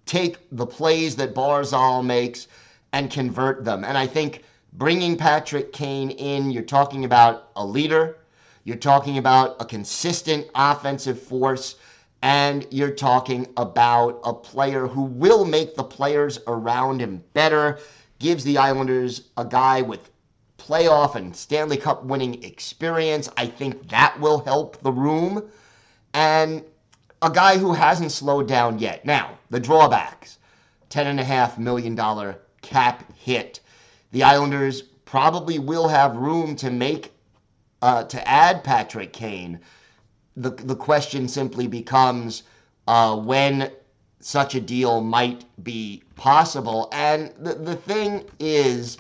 take 0.06 0.38
the 0.54 0.66
plays 0.66 1.18
that 1.18 1.36
Barzal 1.36 2.06
makes 2.06 2.48
and 2.94 3.12
convert 3.12 3.66
them. 3.66 3.84
And 3.84 3.98
I 3.98 4.08
think 4.08 4.44
bringing 4.78 5.18
Patrick 5.18 5.72
Kane 5.72 6.10
in, 6.12 6.52
you're 6.52 6.64
talking 6.64 7.06
about 7.06 7.50
a 7.56 7.66
leader, 7.66 8.18
you're 8.64 8.76
talking 8.76 9.18
about 9.18 9.56
a 9.60 9.66
consistent 9.66 10.48
offensive 10.56 11.22
force, 11.22 11.76
and 12.22 12.66
you're 12.72 12.92
talking 12.92 13.48
about 13.58 14.20
a 14.24 14.34
player 14.34 14.88
who 14.88 15.04
will 15.04 15.46
make 15.46 15.76
the 15.76 15.84
players 15.84 16.40
around 16.48 17.00
him 17.00 17.24
better, 17.34 17.80
gives 18.20 18.44
the 18.44 18.58
Islanders 18.58 19.30
a 19.38 19.46
guy 19.46 19.82
with 19.82 20.10
playoff 20.58 21.16
and 21.16 21.36
Stanley 21.36 21.78
Cup 21.78 22.04
winning 22.04 22.44
experience. 22.44 23.30
I 23.38 23.46
think 23.46 23.88
that 23.90 24.20
will 24.20 24.40
help 24.40 24.82
the 24.82 24.92
room. 24.92 25.44
And 26.14 26.64
a 27.22 27.30
guy 27.30 27.58
who 27.58 27.74
hasn't 27.74 28.12
slowed 28.12 28.48
down 28.48 28.80
yet. 28.80 29.06
Now, 29.06 29.38
the 29.50 29.60
drawbacks 29.60 30.40
$10.5 30.90 31.58
million 31.60 32.36
cap 32.62 33.14
hit. 33.18 33.60
The 34.16 34.24
Islanders 34.24 34.82
probably 34.82 35.60
will 35.60 35.90
have 35.90 36.16
room 36.16 36.56
to 36.56 36.72
make, 36.72 37.12
uh, 37.82 38.06
to 38.06 38.26
add 38.26 38.64
Patrick 38.64 39.12
Kane. 39.12 39.60
The, 40.38 40.52
the 40.52 40.78
question 40.78 41.28
simply 41.28 41.68
becomes 41.68 42.44
uh, 42.88 43.18
when 43.18 43.74
such 44.22 44.56
a 44.56 44.62
deal 44.62 45.02
might 45.02 45.44
be 45.66 46.02
possible. 46.16 46.88
And 46.94 47.34
the, 47.38 47.56
the 47.56 47.76
thing 47.76 48.24
is 48.40 48.98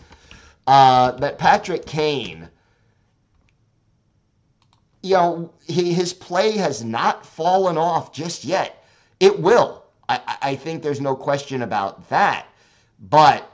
uh, 0.67 1.11
that 1.11 1.37
Patrick 1.37 1.85
Kane, 1.85 2.49
you 5.01 5.15
know, 5.15 5.53
he, 5.65 5.93
his 5.93 6.11
play 6.11 6.51
has 6.57 6.83
not 6.83 7.25
fallen 7.25 7.77
off 7.77 8.11
just 8.11 8.43
yet. 8.43 8.83
It 9.21 9.39
will. 9.39 9.85
I, 10.09 10.37
I 10.41 10.55
think 10.57 10.83
there's 10.83 10.99
no 10.99 11.15
question 11.15 11.61
about 11.61 12.09
that. 12.09 12.47
But, 13.09 13.49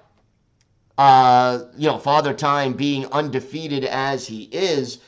uh, 1.01 1.65
you 1.75 1.87
know, 1.87 1.97
Father 1.97 2.31
Time 2.31 2.73
being 2.73 3.07
undefeated 3.07 3.85
as 3.85 4.27
he 4.27 4.43
is, 4.51 4.99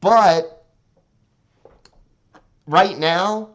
but 0.00 0.64
right 2.66 2.98
now, 2.98 3.50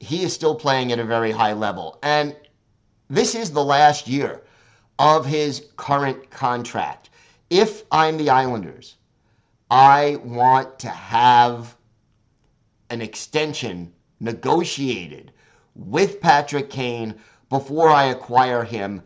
he 0.00 0.24
is 0.24 0.32
still 0.32 0.56
playing 0.56 0.90
at 0.90 0.98
a 0.98 1.04
very 1.04 1.30
high 1.30 1.52
level. 1.52 2.00
And 2.02 2.34
this 3.08 3.36
is 3.36 3.52
the 3.52 3.62
last 3.62 4.08
year 4.08 4.42
of 4.98 5.24
his 5.24 5.68
current 5.76 6.30
contract. 6.30 7.10
If 7.48 7.84
I'm 7.92 8.16
the 8.16 8.30
Islanders, 8.30 8.96
I 9.70 10.16
want 10.24 10.80
to 10.80 10.88
have 10.88 11.76
an 12.90 13.00
extension 13.00 13.92
negotiated 14.18 15.30
with 15.76 16.20
Patrick 16.20 16.70
Kane 16.70 17.14
before 17.50 17.88
I 17.88 18.06
acquire 18.06 18.64
him, 18.64 19.02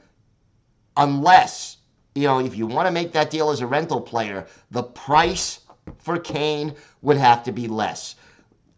unless, 0.97 1.74
you 2.15 2.25
know, 2.25 2.41
if 2.41 2.57
you 2.57 2.67
want 2.67 2.87
to 2.87 2.93
make 2.93 3.13
that 3.13 3.31
deal 3.31 3.51
as 3.51 3.61
a 3.61 3.67
rental 3.67 4.01
player, 4.01 4.47
the 4.71 4.83
price 4.83 5.61
for 5.99 6.19
Kane 6.19 6.75
would 7.03 7.17
have 7.17 7.43
to 7.45 7.53
be 7.53 7.69
less 7.69 8.17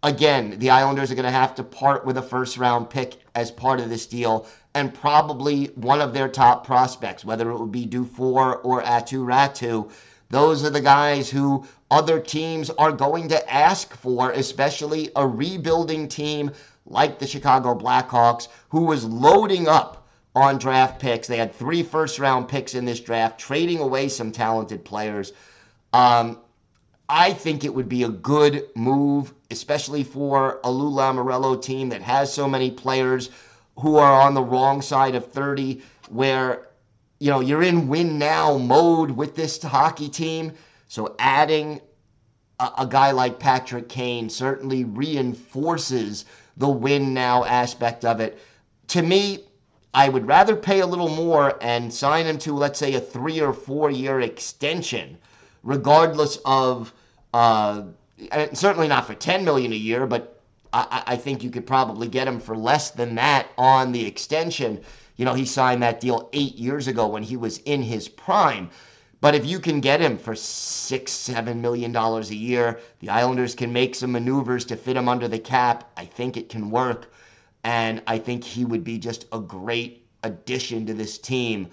again, 0.06 0.56
the 0.58 0.70
Islanders 0.70 1.10
are 1.10 1.16
going 1.16 1.24
to 1.24 1.30
have 1.30 1.54
to 1.56 1.64
part 1.64 2.06
with 2.06 2.16
a 2.16 2.22
first 2.22 2.58
round 2.58 2.88
pick 2.88 3.16
as 3.34 3.50
part 3.50 3.80
of 3.80 3.90
this 3.90 4.06
deal 4.06 4.46
and 4.74 4.94
probably 4.94 5.66
one 5.74 6.00
of 6.00 6.14
their 6.14 6.28
top 6.28 6.64
prospects, 6.64 7.24
whether 7.24 7.50
it 7.50 7.58
would 7.58 7.72
be 7.72 7.86
Dufour 7.86 8.56
or 8.56 8.82
Aatu 8.82 9.24
Räty. 9.24 9.90
Those 10.28 10.64
are 10.64 10.70
the 10.70 10.80
guys 10.80 11.30
who 11.30 11.66
other 11.90 12.20
teams 12.20 12.70
are 12.70 12.92
going 12.92 13.28
to 13.28 13.52
ask 13.52 13.94
for, 13.96 14.30
especially 14.32 15.10
a 15.16 15.26
rebuilding 15.26 16.08
team 16.08 16.50
like 16.84 17.18
the 17.18 17.26
Chicago 17.26 17.74
Blackhawks, 17.74 18.48
who 18.68 18.82
was 18.82 19.04
loading 19.04 19.66
up 19.66 20.05
on 20.36 20.58
draft 20.58 21.00
picks. 21.00 21.26
They 21.26 21.38
had 21.38 21.54
three 21.54 21.82
first 21.82 22.18
round 22.18 22.46
picks 22.46 22.74
in 22.74 22.84
this 22.84 23.00
draft, 23.00 23.40
trading 23.40 23.78
away 23.78 24.08
some 24.08 24.30
talented 24.30 24.84
players. 24.84 25.32
Um, 25.94 26.38
I 27.08 27.32
think 27.32 27.64
it 27.64 27.74
would 27.74 27.88
be 27.88 28.02
a 28.02 28.08
good 28.08 28.64
move, 28.74 29.32
especially 29.50 30.04
for 30.04 30.60
a 30.62 30.70
Lou 30.70 30.90
Lamoriello 30.90 31.60
team 31.60 31.88
that 31.88 32.02
has 32.02 32.32
so 32.32 32.46
many 32.46 32.70
players 32.70 33.30
who 33.78 33.96
are 33.96 34.20
on 34.20 34.34
the 34.34 34.42
wrong 34.42 34.82
side 34.82 35.14
of 35.14 35.32
30, 35.32 35.80
where 36.10 36.68
you 37.18 37.30
know 37.30 37.40
you're 37.40 37.62
in 37.62 37.88
win 37.88 38.18
now 38.18 38.58
mode 38.58 39.10
with 39.10 39.36
this 39.36 39.62
hockey 39.62 40.08
team. 40.08 40.52
So 40.88 41.16
adding 41.18 41.80
a, 42.60 42.70
a 42.78 42.86
guy 42.86 43.12
like 43.12 43.38
Patrick 43.38 43.88
Kane 43.88 44.28
certainly 44.28 44.84
reinforces 44.84 46.26
the 46.58 46.68
win 46.68 47.14
now 47.14 47.44
aspect 47.44 48.04
of 48.04 48.20
it. 48.20 48.38
To 48.88 49.02
me, 49.02 49.44
I 49.96 50.10
would 50.10 50.28
rather 50.28 50.54
pay 50.54 50.80
a 50.80 50.86
little 50.86 51.08
more 51.08 51.56
and 51.62 51.92
sign 51.92 52.26
him 52.26 52.36
to, 52.40 52.52
let's 52.52 52.78
say, 52.78 52.94
a 52.94 53.00
three 53.00 53.40
or 53.40 53.54
four 53.54 53.90
year 53.90 54.20
extension 54.20 55.16
regardless 55.62 56.38
of 56.44 56.92
uh, 57.34 57.82
certainly 58.52 58.88
not 58.88 59.06
for 59.06 59.14
10 59.14 59.44
million 59.44 59.72
a 59.72 59.76
year, 59.76 60.06
but 60.06 60.40
I, 60.72 61.02
I 61.06 61.16
think 61.16 61.42
you 61.42 61.50
could 61.50 61.66
probably 61.66 62.08
get 62.08 62.28
him 62.28 62.38
for 62.40 62.56
less 62.56 62.90
than 62.90 63.14
that 63.16 63.48
on 63.58 63.92
the 63.92 64.06
extension. 64.06 64.80
You 65.16 65.24
know, 65.24 65.34
he 65.34 65.44
signed 65.44 65.82
that 65.82 66.00
deal 66.00 66.28
eight 66.32 66.54
years 66.56 66.86
ago 66.88 67.08
when 67.08 67.22
he 67.22 67.36
was 67.36 67.58
in 67.64 67.82
his 67.82 68.06
prime. 68.08 68.70
But 69.20 69.34
if 69.34 69.46
you 69.46 69.58
can 69.58 69.80
get 69.80 70.00
him 70.00 70.18
for 70.18 70.36
six, 70.36 71.10
seven 71.10 71.60
million 71.62 71.90
dollars 71.90 72.30
a 72.30 72.36
year, 72.36 72.80
the 73.00 73.08
Islanders 73.08 73.54
can 73.54 73.72
make 73.72 73.94
some 73.94 74.12
maneuvers 74.12 74.66
to 74.66 74.76
fit 74.76 74.96
him 74.96 75.08
under 75.08 75.26
the 75.26 75.38
cap. 75.38 75.90
I 75.96 76.04
think 76.04 76.36
it 76.36 76.50
can 76.50 76.70
work. 76.70 77.10
And 77.66 78.00
I 78.06 78.18
think 78.18 78.44
he 78.44 78.64
would 78.64 78.84
be 78.84 78.96
just 78.96 79.26
a 79.32 79.40
great 79.40 80.06
addition 80.22 80.86
to 80.86 80.94
this 80.94 81.18
team 81.18 81.66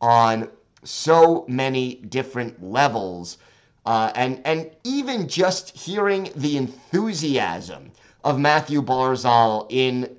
on 0.00 0.48
so 0.84 1.44
many 1.48 1.96
different 1.96 2.62
levels. 2.62 3.38
Uh, 3.84 4.12
and, 4.14 4.40
and 4.44 4.70
even 4.84 5.26
just 5.26 5.76
hearing 5.76 6.30
the 6.36 6.56
enthusiasm 6.56 7.90
of 8.22 8.38
Matthew 8.38 8.80
Barzal 8.80 9.66
in 9.70 10.16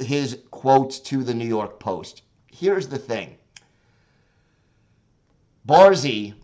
his 0.00 0.40
quotes 0.50 0.98
to 1.00 1.22
the 1.22 1.34
New 1.34 1.46
York 1.46 1.78
Post. 1.78 2.22
Here's 2.50 2.88
the 2.88 2.98
thing 2.98 3.36
Barzy 5.68 6.34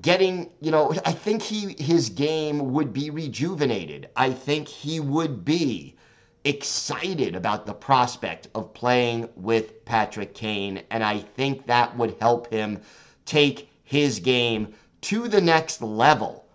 getting, 0.00 0.48
you 0.60 0.70
know, 0.70 0.94
I 1.04 1.12
think 1.12 1.42
he 1.42 1.74
his 1.82 2.08
game 2.08 2.72
would 2.72 2.92
be 2.92 3.10
rejuvenated. 3.10 4.10
I 4.14 4.30
think 4.30 4.68
he 4.68 5.00
would 5.00 5.44
be 5.44 5.96
excited 6.44 7.36
about 7.36 7.66
the 7.66 7.74
prospect 7.74 8.48
of 8.54 8.74
playing 8.74 9.28
with 9.36 9.84
Patrick 9.84 10.34
Kane, 10.34 10.82
and 10.90 11.04
I 11.04 11.18
think 11.18 11.66
that 11.66 11.96
would 11.96 12.16
help 12.20 12.52
him 12.52 12.80
take 13.24 13.70
his 13.84 14.18
game 14.18 14.74
to 15.02 15.28
the 15.28 15.40
next 15.40 15.82
level. 15.82 16.46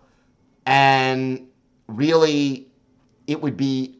And 0.66 1.48
really, 1.86 2.68
it 3.26 3.40
would 3.40 3.56
be, 3.56 3.98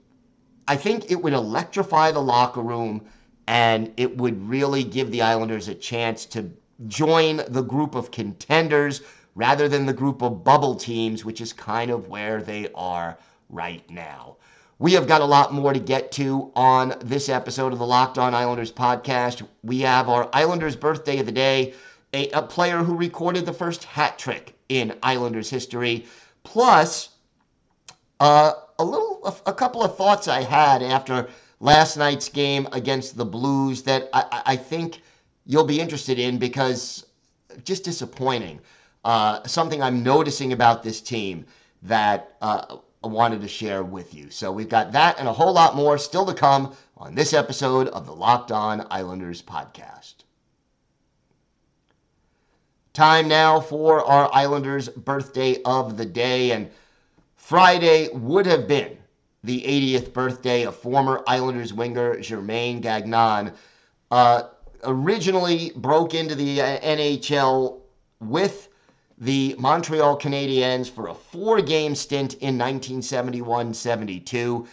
I 0.67 0.77
think 0.77 1.11
it 1.11 1.23
would 1.23 1.33
electrify 1.33 2.11
the 2.13 2.21
locker 2.21 2.63
room 2.63 3.07
and 3.47 3.93
it 3.97 4.15
would 4.19 4.47
really 4.47 4.85
give 4.85 5.11
the 5.11 5.23
Islanders 5.23 5.69
a 5.69 5.75
chance 5.75 6.27
to 6.27 6.51
join 6.87 7.41
the 7.49 7.63
group 7.63 7.95
of 7.95 8.11
contenders 8.11 9.01
rather 9.35 9.69
than 9.69 9.87
the 9.87 9.93
group 9.93 10.23
of 10.23 10.45
bubble 10.45 10.75
teams, 10.75 11.25
which 11.25 11.41
is 11.41 11.53
kind 11.53 11.91
of 11.91 12.09
where 12.09 12.43
they 12.43 12.69
are 12.75 13.19
right 13.49 13.89
now. 13.89 14.37
We 14.81 14.93
have 14.93 15.09
got 15.09 15.23
a 15.23 15.25
lot 15.25 15.53
more 15.53 15.73
to 15.73 15.81
get 15.81 16.13
to 16.13 16.53
on 16.55 16.95
this 17.01 17.29
episode 17.29 17.73
of 17.73 17.81
the 17.81 17.87
Locked 17.87 18.17
On 18.17 18.33
Islanders 18.33 18.71
podcast. 18.71 19.45
We 19.65 19.81
have 19.81 20.09
our 20.09 20.29
Islanders 20.33 20.77
birthday 20.77 21.19
of 21.19 21.27
the 21.27 21.33
day, 21.33 21.75
a, 22.15 22.31
a 22.31 22.43
player 22.43 22.85
who 22.85 22.95
recorded 22.95 23.45
the 23.45 23.53
first 23.53 23.83
hat 23.83 24.21
trick 24.21 24.55
in 24.69 24.97
Islanders 25.03 25.51
history, 25.51 26.07
plus 26.45 27.09
uh, 28.21 28.53
a 28.79 28.85
little, 28.85 29.21
a, 29.25 29.51
a, 29.51 29.53
couple 29.53 29.83
of 29.83 29.97
thoughts 29.97 30.29
I 30.29 30.43
had 30.43 30.81
after 30.85 31.29
last 31.59 31.97
night's 31.97 32.29
game 32.29 32.69
against 32.71 33.17
the 33.17 33.25
Blues 33.25 33.83
that 33.83 34.09
I, 34.13 34.43
I 34.47 34.57
think 34.57 35.03
you'll 35.45 35.65
be 35.65 35.81
interested 35.81 36.21
in 36.21 36.39
because 36.39 37.05
just 37.65 37.83
disappointing. 37.83 38.61
Uh, 39.05 39.45
something 39.45 39.83
I'm 39.83 40.05
noticing 40.05 40.53
about 40.53 40.85
this 40.85 41.01
team 41.01 41.47
that 41.83 42.37
uh, 42.41 42.77
wanted 43.03 43.41
to 43.43 43.49
share 43.49 43.83
with 43.83 44.15
you. 44.15 44.31
So 44.31 44.51
we've 44.51 44.69
got 44.69 44.93
that 44.93 45.19
and 45.19 45.29
a 45.29 45.33
whole 45.33 45.53
lot 45.53 45.77
more 45.77 45.99
still 45.99 46.27
to 46.27 46.35
come 46.35 46.75
on 46.97 47.15
this 47.15 47.33
episode 47.33 47.89
of 47.89 48.07
the 48.07 48.15
Locked 48.15 48.51
On 48.51 48.87
Islanders 48.91 49.41
podcast. 49.41 50.15
Time 52.93 53.29
now 53.29 53.61
for 53.61 54.05
our 54.05 54.29
Islanders' 54.35 54.89
birthday 54.89 55.63
of 55.63 55.97
the 55.97 56.05
day, 56.05 56.51
and 56.51 56.69
Friday 57.37 58.09
would 58.13 58.45
have 58.47 58.67
been 58.67 58.99
the 59.45 59.63
80th 59.63 60.13
birthday 60.13 60.65
of 60.65 60.75
former 60.75 61.23
Islanders 61.29 61.73
winger 61.73 62.21
Germain 62.21 62.81
Gagnon. 62.81 63.53
Uh, 64.11 64.49
originally 64.83 65.71
broke 65.77 66.15
into 66.15 66.35
the 66.35 66.59
NHL 66.59 67.79
with 68.21 68.69
the 69.21 69.55
Montreal 69.59 70.19
Canadiens 70.19 70.89
for 70.89 71.09
a 71.09 71.15
four 71.15 71.61
game 71.61 71.95
stint 71.95 72.35
in 72.35 72.57
1971 72.59 73.75
72. 73.75 74.67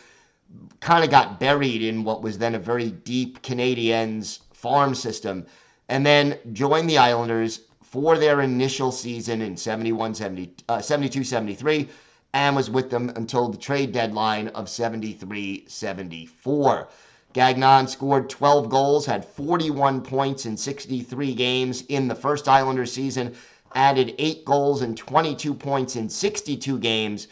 Kind 0.79 1.03
of 1.03 1.09
got 1.09 1.39
buried 1.39 1.81
in 1.81 2.03
what 2.03 2.21
was 2.21 2.37
then 2.37 2.55
a 2.55 2.59
very 2.59 2.91
deep 2.91 3.41
Canadiens 3.41 4.39
farm 4.53 4.93
system, 4.93 5.45
and 5.89 6.05
then 6.05 6.37
joined 6.53 6.89
the 6.89 6.97
Islanders 6.97 7.61
for 7.81 8.17
their 8.17 8.41
initial 8.41 8.91
season 8.91 9.41
in 9.41 9.57
71 9.57 10.13
70, 10.13 10.53
uh, 10.69 10.81
72 10.81 11.23
73 11.23 11.89
and 12.35 12.53
was 12.53 12.69
with 12.69 12.89
them 12.89 13.09
until 13.15 13.47
the 13.47 13.57
trade 13.57 13.93
deadline 13.93 14.49
of 14.49 14.67
73 14.67 15.63
74. 15.67 16.89
Gagnon 17.31 17.87
scored 17.87 18.29
12 18.29 18.69
goals, 18.69 19.05
had 19.05 19.23
41 19.23 20.01
points 20.01 20.45
in 20.45 20.57
63 20.57 21.33
games 21.33 21.83
in 21.87 22.09
the 22.09 22.15
first 22.15 22.49
Islanders 22.49 22.91
season, 22.91 23.33
added 23.75 24.15
eight 24.17 24.45
goals 24.45 24.81
and 24.81 24.97
22 24.97 25.53
points 25.53 25.95
in 25.95 26.09
62 26.09 26.79
games 26.79 27.27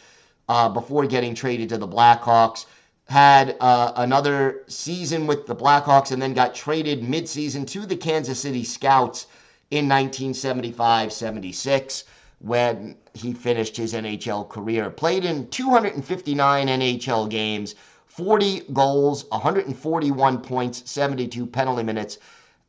uh, 0.48 0.68
before 0.68 1.06
getting 1.06 1.34
traded 1.34 1.70
to 1.70 1.78
the 1.78 1.88
Blackhawks. 1.88 2.66
Had 3.06 3.56
uh, 3.60 3.92
another 3.96 4.62
season 4.68 5.26
with 5.26 5.46
the 5.46 5.56
Blackhawks 5.56 6.12
and 6.12 6.22
then 6.22 6.32
got 6.32 6.54
traded 6.54 7.02
midseason 7.02 7.66
to 7.68 7.84
the 7.84 7.96
Kansas 7.96 8.40
City 8.40 8.64
Scouts 8.64 9.26
in 9.70 9.88
1975 9.88 11.12
76 11.12 12.04
when 12.38 12.96
he 13.14 13.32
finished 13.32 13.76
his 13.76 13.94
NHL 13.94 14.48
career. 14.48 14.90
Played 14.90 15.24
in 15.24 15.48
259 15.48 16.68
NHL 16.68 17.28
games 17.28 17.74
40 18.14 18.60
goals, 18.72 19.24
141 19.30 20.38
points, 20.38 20.88
72 20.88 21.46
penalty 21.46 21.82
minutes. 21.82 22.18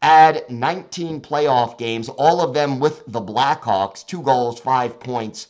Add 0.07 0.51
19 0.51 1.19
playoff 1.21 1.79
games, 1.79 2.09
all 2.09 2.39
of 2.39 2.53
them 2.53 2.79
with 2.79 3.01
the 3.07 3.19
Blackhawks, 3.19 4.05
two 4.05 4.21
goals, 4.21 4.59
five 4.59 4.99
points, 4.99 5.47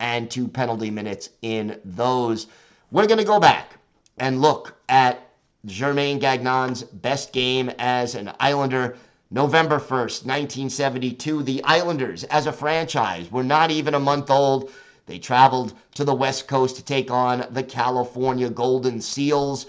and 0.00 0.30
two 0.30 0.48
penalty 0.48 0.90
minutes 0.90 1.28
in 1.42 1.78
those. 1.84 2.46
We're 2.90 3.06
going 3.06 3.18
to 3.18 3.24
go 3.24 3.38
back 3.38 3.76
and 4.16 4.40
look 4.40 4.80
at 4.88 5.28
Germain 5.66 6.20
Gagnon's 6.20 6.84
best 6.84 7.34
game 7.34 7.70
as 7.78 8.14
an 8.14 8.32
Islander. 8.40 8.96
November 9.30 9.78
1st, 9.78 10.24
1972, 10.24 11.42
the 11.42 11.62
Islanders, 11.64 12.24
as 12.24 12.46
a 12.46 12.52
franchise, 12.52 13.30
were 13.30 13.44
not 13.44 13.70
even 13.70 13.92
a 13.92 14.00
month 14.00 14.30
old. 14.30 14.70
They 15.04 15.18
traveled 15.18 15.74
to 15.96 16.04
the 16.04 16.14
West 16.14 16.48
Coast 16.48 16.76
to 16.76 16.82
take 16.82 17.10
on 17.10 17.44
the 17.50 17.62
California 17.62 18.48
Golden 18.48 19.02
Seals. 19.02 19.66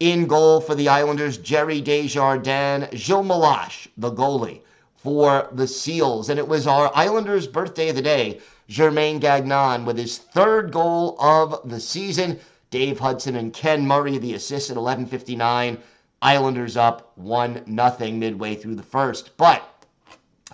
In 0.00 0.26
goal 0.26 0.60
for 0.60 0.74
the 0.74 0.88
Islanders, 0.88 1.38
Gerry 1.38 1.80
Desjardins, 1.80 2.88
Gilles 2.94 3.22
Meloche, 3.22 3.86
the 3.96 4.10
goalie 4.10 4.62
for 4.96 5.48
the 5.52 5.68
Seals. 5.68 6.28
And 6.28 6.38
it 6.38 6.48
was 6.48 6.66
our 6.66 6.90
Islanders' 6.96 7.46
birthday 7.46 7.90
of 7.90 7.94
the 7.96 8.02
day, 8.02 8.40
Germain 8.68 9.20
Gagnon, 9.20 9.84
with 9.84 9.96
his 9.96 10.18
third 10.18 10.72
goal 10.72 11.16
of 11.20 11.60
the 11.64 11.78
season. 11.78 12.40
Dave 12.70 12.98
Hudson 12.98 13.36
and 13.36 13.52
Ken 13.52 13.86
Murray, 13.86 14.18
the 14.18 14.34
assist 14.34 14.68
at 14.68 14.76
11:59. 14.76 15.78
Islanders 16.20 16.76
up 16.76 17.12
one 17.14 17.62
nothing 17.66 18.18
midway 18.18 18.56
through 18.56 18.74
the 18.74 18.82
first, 18.82 19.36
but 19.36 19.62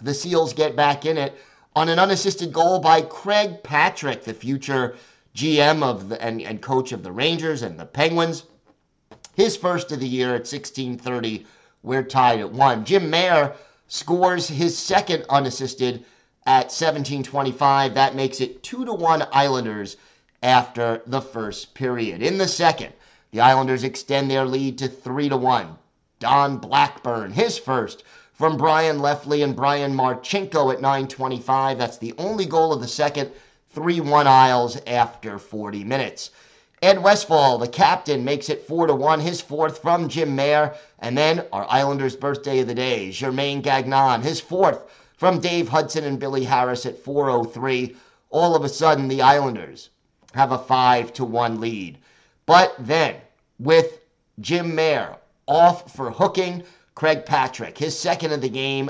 the 0.03 0.13
Seals 0.13 0.53
get 0.53 0.77
back 0.77 1.07
in 1.07 1.17
it 1.17 1.35
on 1.75 1.89
an 1.89 1.99
unassisted 1.99 2.53
goal 2.53 2.79
by 2.79 3.01
Craig 3.01 3.63
Patrick, 3.63 4.25
the 4.25 4.35
future 4.35 4.97
GM 5.35 5.83
of 5.83 6.11
the 6.11 6.21
and, 6.21 6.43
and 6.43 6.61
coach 6.61 6.93
of 6.93 7.03
the 7.03 7.13
Rangers 7.13 7.63
and 7.63 7.81
the 7.81 7.87
Penguins. 7.87 8.43
His 9.41 9.57
first 9.57 9.91
of 9.91 10.01
the 10.01 10.07
year 10.07 10.35
at 10.35 10.47
16:30. 10.47 11.47
We're 11.83 12.03
tied 12.03 12.41
at 12.41 12.53
one. 12.53 12.85
Jim 12.85 13.09
Mair 13.09 13.55
scores 13.89 14.49
his 14.49 14.77
second 14.77 15.25
unassisted 15.31 16.05
at 16.45 16.71
17:25. 16.71 17.95
That 17.95 18.15
makes 18.15 18.43
it 18.43 18.63
two 18.63 18.85
to 18.85 18.93
one 18.93 19.27
Islanders 19.33 19.97
after 20.43 21.01
the 21.07 21.23
first 21.23 21.73
period. 21.73 22.21
In 22.21 22.37
the 22.37 22.47
second, 22.47 22.93
the 23.31 23.41
Islanders 23.41 23.83
extend 23.83 24.31
their 24.31 24.45
lead 24.45 24.77
to 24.77 24.89
3 24.89 25.31
to 25.31 25.39
1. 25.39 25.79
Don 26.19 26.59
Blackburn, 26.59 27.33
his 27.33 27.57
first 27.57 28.03
from 28.35 28.59
Bryan 28.59 28.99
Lefley 28.99 29.43
and 29.43 29.57
Brian 29.57 29.95
Marchinko 29.95 30.71
at 30.71 30.83
9:25. 30.83 31.79
That's 31.79 31.97
the 31.97 32.13
only 32.19 32.45
goal 32.45 32.75
of 32.75 32.83
the 32.83 32.89
second. 32.89 33.31
3-1 33.75 34.27
Isles 34.27 34.77
after 34.87 35.39
40 35.39 35.83
minutes. 35.83 36.29
Ed 36.83 37.03
Westfall, 37.03 37.59
the 37.59 37.69
captain, 37.69 38.25
makes 38.25 38.49
it 38.49 38.67
4 38.67 38.87
to 38.87 38.95
1, 38.95 39.21
his 39.21 39.43
fourth 39.43 39.83
from 39.83 40.09
Jim 40.09 40.35
Mair. 40.35 40.75
And 40.99 41.17
then 41.17 41.45
our 41.53 41.67
Islanders' 41.69 42.17
birthday 42.17 42.61
of 42.61 42.69
the 42.69 42.75
day, 42.75 43.11
Germain 43.11 43.61
Gagnon, 43.61 44.23
his 44.23 44.41
fourth 44.41 44.81
from 45.19 45.41
Dave 45.41 45.69
Hudson 45.69 46.05
and 46.05 46.19
Billy 46.19 46.43
Harris 46.43 46.87
at 46.87 47.05
4:03. 47.05 47.97
All 48.31 48.55
of 48.55 48.65
a 48.65 48.69
sudden, 48.71 49.09
the 49.09 49.21
Islanders 49.21 49.91
have 50.33 50.53
a 50.53 50.59
5 50.59 51.13
to 51.13 51.25
1 51.27 51.61
lead. 51.61 51.99
But 52.47 52.75
then, 52.79 53.17
with 53.59 54.01
Jim 54.41 54.75
Mair 54.75 55.19
off 55.47 55.93
for 55.93 56.11
hooking, 56.11 56.63
Craig 56.95 57.27
Patrick, 57.27 57.77
his 57.77 57.99
second 57.99 58.33
of 58.33 58.41
the 58.41 58.49
game, 58.49 58.89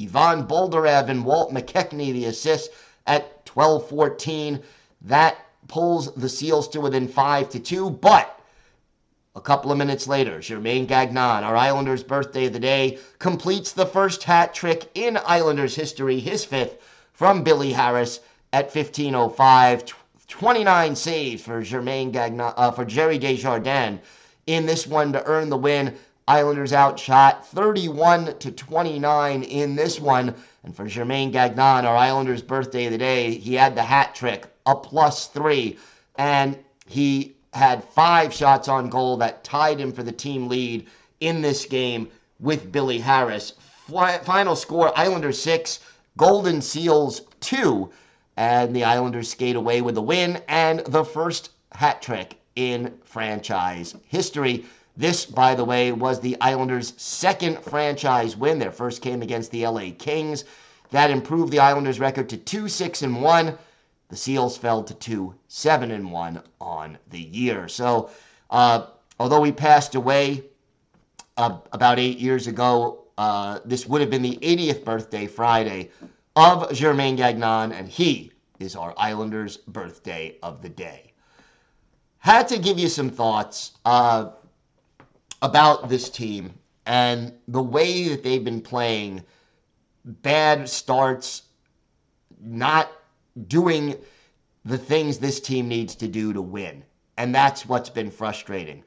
Ivan 0.00 0.46
Boldirev 0.46 1.08
and 1.08 1.24
Walt 1.24 1.52
McKechnie, 1.52 2.12
the 2.12 2.26
assist 2.26 2.70
at 3.08 3.44
12-14. 3.46 4.62
That 5.02 5.36
pulls 5.68 6.12
the 6.14 6.28
Seals 6.28 6.68
to 6.68 6.80
within 6.80 7.08
5 7.08 7.48
to 7.50 7.58
2, 7.58 7.90
but 7.90 8.38
a 9.34 9.40
couple 9.40 9.72
of 9.72 9.78
minutes 9.78 10.06
later, 10.06 10.40
Germain 10.40 10.84
Gagnon, 10.84 11.42
our 11.42 11.56
Islanders' 11.56 12.02
birthday 12.02 12.46
of 12.46 12.52
the 12.52 12.60
day, 12.60 12.98
completes 13.18 13.72
the 13.72 13.86
first 13.86 14.22
hat 14.24 14.52
trick 14.52 14.90
in 14.94 15.18
Islanders 15.24 15.74
history, 15.74 16.20
his 16.20 16.44
fifth, 16.44 16.76
from 17.14 17.42
Billy 17.42 17.72
Harris 17.72 18.20
at 18.52 18.70
15:05. 18.70 19.94
29 20.28 20.96
saves 20.96 21.42
for 21.42 21.62
Germain 21.62 22.10
Gagnon, 22.10 22.52
uh, 22.56 22.70
for 22.72 22.84
Gerry 22.84 23.18
Desjardins 23.18 24.00
in 24.46 24.66
this 24.66 24.86
one 24.86 25.12
to 25.14 25.24
earn 25.24 25.48
the 25.48 25.56
win. 25.56 25.96
Islanders 26.28 26.74
outshot 26.74 27.46
31 27.46 28.38
to 28.38 28.50
29 28.50 29.42
in 29.42 29.76
this 29.76 29.98
one. 29.98 30.34
And 30.62 30.76
for 30.76 30.86
Germain 30.86 31.30
Gagnon, 31.30 31.86
our 31.86 31.96
Islanders' 31.96 32.42
birthday 32.42 32.84
of 32.84 32.92
the 32.92 32.98
day, 32.98 33.34
he 33.38 33.54
had 33.54 33.74
the 33.74 33.82
hat 33.82 34.14
trick, 34.14 34.51
a 34.66 34.74
plus 34.74 35.26
three. 35.26 35.78
And 36.16 36.58
he 36.86 37.34
had 37.52 37.84
five 37.84 38.32
shots 38.32 38.68
on 38.68 38.88
goal 38.88 39.16
that 39.18 39.44
tied 39.44 39.78
him 39.78 39.92
for 39.92 40.02
the 40.02 40.12
team 40.12 40.48
lead 40.48 40.86
in 41.20 41.42
this 41.42 41.64
game 41.64 42.08
with 42.40 42.72
Billy 42.72 42.98
Harris. 42.98 43.54
Final 44.22 44.56
score 44.56 44.96
Islanders 44.98 45.40
6, 45.42 45.80
Golden 46.16 46.60
Seals 46.62 47.22
2 47.40 47.90
and 48.36 48.74
the 48.74 48.84
Islanders 48.84 49.30
skate 49.30 49.56
away 49.56 49.82
with 49.82 49.96
a 49.96 50.02
win 50.02 50.42
and 50.48 50.80
the 50.80 51.04
first 51.04 51.50
hat 51.72 52.00
trick 52.00 52.36
in 52.56 52.92
franchise 53.04 53.94
history. 54.06 54.64
This, 54.96 55.24
by 55.24 55.54
the 55.54 55.64
way, 55.64 55.92
was 55.92 56.20
the 56.20 56.36
Islanders' 56.40 56.92
second 56.96 57.58
franchise 57.60 58.36
win. 58.36 58.58
Their 58.58 58.72
first 58.72 59.00
came 59.02 59.22
against 59.22 59.50
the 59.50 59.66
LA 59.66 59.90
Kings. 59.98 60.44
That 60.90 61.10
improved 61.10 61.52
the 61.52 61.60
Islanders' 61.60 62.00
record 62.00 62.28
to 62.30 62.36
2 62.36 62.68
6 62.68 63.02
and 63.02 63.22
1. 63.22 63.58
The 64.12 64.18
Seals 64.18 64.58
fell 64.58 64.84
to 64.84 64.92
2 64.92 65.34
7 65.48 65.90
and 65.90 66.12
1 66.12 66.42
on 66.60 66.98
the 67.08 67.18
year. 67.18 67.66
So, 67.66 68.10
uh, 68.50 68.88
although 69.18 69.42
he 69.42 69.52
passed 69.52 69.94
away 69.94 70.44
uh, 71.38 71.60
about 71.72 71.98
eight 71.98 72.18
years 72.18 72.46
ago, 72.46 73.04
uh, 73.16 73.60
this 73.64 73.86
would 73.86 74.02
have 74.02 74.10
been 74.10 74.20
the 74.20 74.36
80th 74.42 74.84
birthday 74.84 75.26
Friday 75.26 75.92
of 76.36 76.70
Germain 76.74 77.16
Gagnon, 77.16 77.72
and 77.72 77.88
he 77.88 78.32
is 78.58 78.76
our 78.76 78.92
Islanders' 78.98 79.56
birthday 79.56 80.36
of 80.42 80.60
the 80.60 80.68
day. 80.68 81.14
Had 82.18 82.48
to 82.48 82.58
give 82.58 82.78
you 82.78 82.90
some 82.90 83.08
thoughts 83.08 83.72
uh, 83.86 84.32
about 85.40 85.88
this 85.88 86.10
team 86.10 86.52
and 86.84 87.32
the 87.48 87.62
way 87.62 88.08
that 88.08 88.22
they've 88.22 88.44
been 88.44 88.60
playing. 88.60 89.24
Bad 90.04 90.68
starts, 90.68 91.44
not 92.42 92.92
doing 93.48 93.96
the 94.64 94.78
things 94.78 95.18
this 95.18 95.40
team 95.40 95.68
needs 95.68 95.94
to 95.96 96.08
do 96.08 96.32
to 96.32 96.42
win. 96.42 96.84
And 97.16 97.34
that's 97.34 97.66
what's 97.66 97.90
been 97.90 98.10
frustrating. 98.10 98.84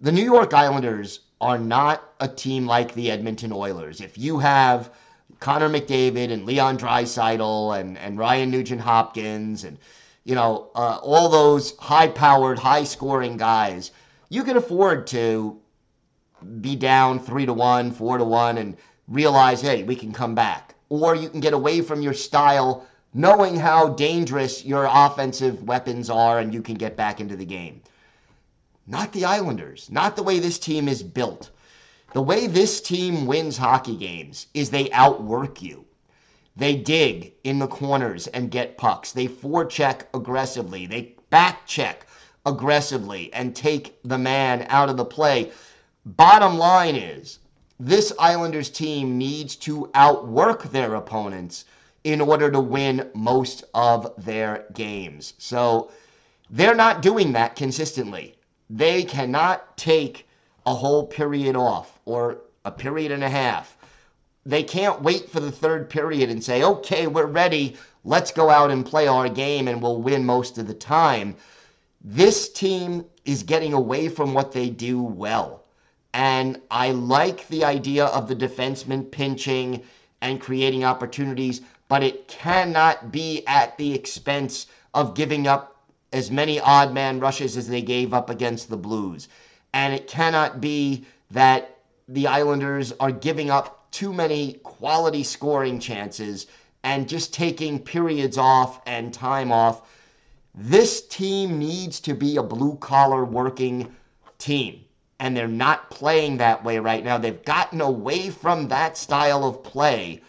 The 0.00 0.12
New 0.12 0.24
York 0.24 0.52
Islanders 0.52 1.20
are 1.40 1.58
not 1.58 2.02
a 2.20 2.28
team 2.28 2.66
like 2.66 2.94
the 2.94 3.10
Edmonton 3.10 3.52
Oilers. 3.52 4.00
If 4.00 4.18
you 4.18 4.38
have 4.38 4.92
Connor 5.40 5.68
McDavid 5.68 6.32
and 6.32 6.46
Leon 6.46 6.78
Draisaitl 6.78 7.78
and, 7.78 7.98
and 7.98 8.18
Ryan 8.18 8.50
Nugent 8.50 8.80
Hopkins 8.80 9.64
and, 9.64 9.78
you 10.24 10.34
know, 10.34 10.70
uh, 10.74 10.98
all 11.02 11.28
those 11.28 11.76
high 11.78 12.08
powered, 12.08 12.58
high 12.58 12.84
scoring 12.84 13.36
guys, 13.36 13.90
you 14.28 14.44
can 14.44 14.56
afford 14.56 15.06
to 15.08 15.60
be 16.60 16.76
down 16.76 17.18
three 17.18 17.46
to 17.46 17.52
one, 17.52 17.90
four 17.90 18.18
to 18.18 18.24
one, 18.24 18.58
and 18.58 18.76
realize, 19.08 19.60
hey, 19.60 19.82
we 19.82 19.96
can 19.96 20.12
come 20.12 20.34
back. 20.34 20.74
Or 20.88 21.14
you 21.14 21.28
can 21.28 21.40
get 21.40 21.52
away 21.52 21.80
from 21.80 22.02
your 22.02 22.14
style, 22.14 22.86
knowing 23.16 23.56
how 23.56 23.88
dangerous 23.88 24.62
your 24.62 24.86
offensive 24.92 25.62
weapons 25.62 26.10
are, 26.10 26.38
and 26.38 26.52
you 26.52 26.60
can 26.60 26.74
get 26.74 26.98
back 26.98 27.18
into 27.18 27.34
the 27.34 27.46
game. 27.46 27.80
Not 28.86 29.10
the 29.14 29.24
Islanders, 29.24 29.90
not 29.90 30.16
the 30.16 30.22
way 30.22 30.38
this 30.38 30.58
team 30.58 30.86
is 30.86 31.02
built. 31.02 31.48
The 32.12 32.20
way 32.20 32.46
this 32.46 32.82
team 32.82 33.24
wins 33.24 33.56
hockey 33.56 33.96
games 33.96 34.48
is 34.52 34.68
they 34.68 34.90
outwork 34.90 35.62
you. 35.62 35.86
They 36.56 36.76
dig 36.76 37.32
in 37.42 37.58
the 37.58 37.66
corners 37.66 38.26
and 38.26 38.50
get 38.50 38.76
pucks. 38.76 39.12
They 39.12 39.28
forecheck 39.28 40.02
aggressively. 40.12 40.84
They 40.84 41.14
backcheck 41.32 42.02
aggressively 42.44 43.32
and 43.32 43.56
take 43.56 43.98
the 44.04 44.18
man 44.18 44.66
out 44.68 44.90
of 44.90 44.98
the 44.98 45.06
play. 45.06 45.52
Bottom 46.04 46.58
line 46.58 46.96
is, 46.96 47.38
this 47.80 48.12
Islanders 48.18 48.68
team 48.68 49.16
needs 49.16 49.56
to 49.56 49.90
outwork 49.94 50.64
their 50.64 50.94
opponents 50.96 51.64
in 52.06 52.20
order 52.20 52.48
to 52.48 52.60
win 52.60 53.10
most 53.14 53.64
of 53.74 54.12
their 54.16 54.64
games. 54.74 55.34
So 55.38 55.90
they're 56.48 56.76
not 56.76 57.02
doing 57.02 57.32
that 57.32 57.56
consistently. 57.56 58.36
They 58.70 59.02
cannot 59.02 59.76
take 59.76 60.28
a 60.64 60.72
whole 60.72 61.04
period 61.04 61.56
off 61.56 61.98
or 62.04 62.42
a 62.64 62.70
period 62.70 63.10
and 63.10 63.24
a 63.24 63.28
half. 63.28 63.76
They 64.44 64.62
can't 64.62 65.02
wait 65.02 65.28
for 65.28 65.40
the 65.40 65.50
third 65.50 65.90
period 65.90 66.30
and 66.30 66.44
say, 66.44 66.62
okay, 66.62 67.08
we're 67.08 67.26
ready. 67.26 67.76
Let's 68.04 68.30
go 68.30 68.50
out 68.50 68.70
and 68.70 68.86
play 68.86 69.08
our 69.08 69.28
game 69.28 69.66
and 69.66 69.82
we'll 69.82 70.00
win 70.00 70.24
most 70.24 70.58
of 70.58 70.68
the 70.68 70.74
time. 70.74 71.34
This 72.04 72.52
team 72.52 73.04
is 73.24 73.42
getting 73.42 73.72
away 73.72 74.08
from 74.10 74.32
what 74.32 74.52
they 74.52 74.70
do 74.70 75.02
well. 75.02 75.64
And 76.14 76.60
I 76.70 76.92
like 76.92 77.48
the 77.48 77.64
idea 77.64 78.04
of 78.04 78.28
the 78.28 78.36
defenseman 78.36 79.10
pinching 79.10 79.82
and 80.22 80.40
creating 80.40 80.84
opportunities, 80.84 81.62
but 81.88 82.02
it 82.02 82.28
cannot 82.28 83.12
be 83.12 83.46
at 83.46 83.76
the 83.78 83.94
expense 83.94 84.66
of 84.94 85.14
giving 85.14 85.46
up 85.46 85.76
as 86.12 86.30
many 86.30 86.58
odd 86.60 86.92
man 86.92 87.20
rushes 87.20 87.56
as 87.56 87.68
they 87.68 87.82
gave 87.82 88.14
up 88.14 88.30
against 88.30 88.68
the 88.68 88.76
Blues 88.76 89.28
And 89.72 89.92
it 89.92 90.08
cannot 90.08 90.60
be 90.60 91.04
that 91.30 91.78
the 92.08 92.26
Islanders 92.26 92.92
are 92.98 93.10
giving 93.10 93.50
up 93.50 93.90
too 93.90 94.12
many 94.12 94.54
quality 94.62 95.22
scoring 95.22 95.78
chances 95.78 96.46
and 96.82 97.08
just 97.08 97.34
taking 97.34 97.78
periods 97.78 98.38
off 98.38 98.80
and 98.86 99.12
time 99.12 99.52
off. 99.52 99.82
This 100.54 101.06
team 101.06 101.58
needs 101.58 102.00
to 102.00 102.14
be 102.14 102.36
a 102.36 102.42
blue 102.42 102.76
collar 102.76 103.24
working 103.24 103.94
team. 104.38 104.84
And 105.18 105.36
they're 105.36 105.48
not 105.48 105.90
playing 105.90 106.38
that 106.38 106.62
way 106.64 106.78
right 106.78 107.04
now. 107.04 107.18
They've 107.18 107.44
gotten 107.44 107.80
away 107.80 108.30
from 108.30 108.68
that 108.68 108.96
style 108.96 109.44
of 109.44 109.62
play 109.62 110.22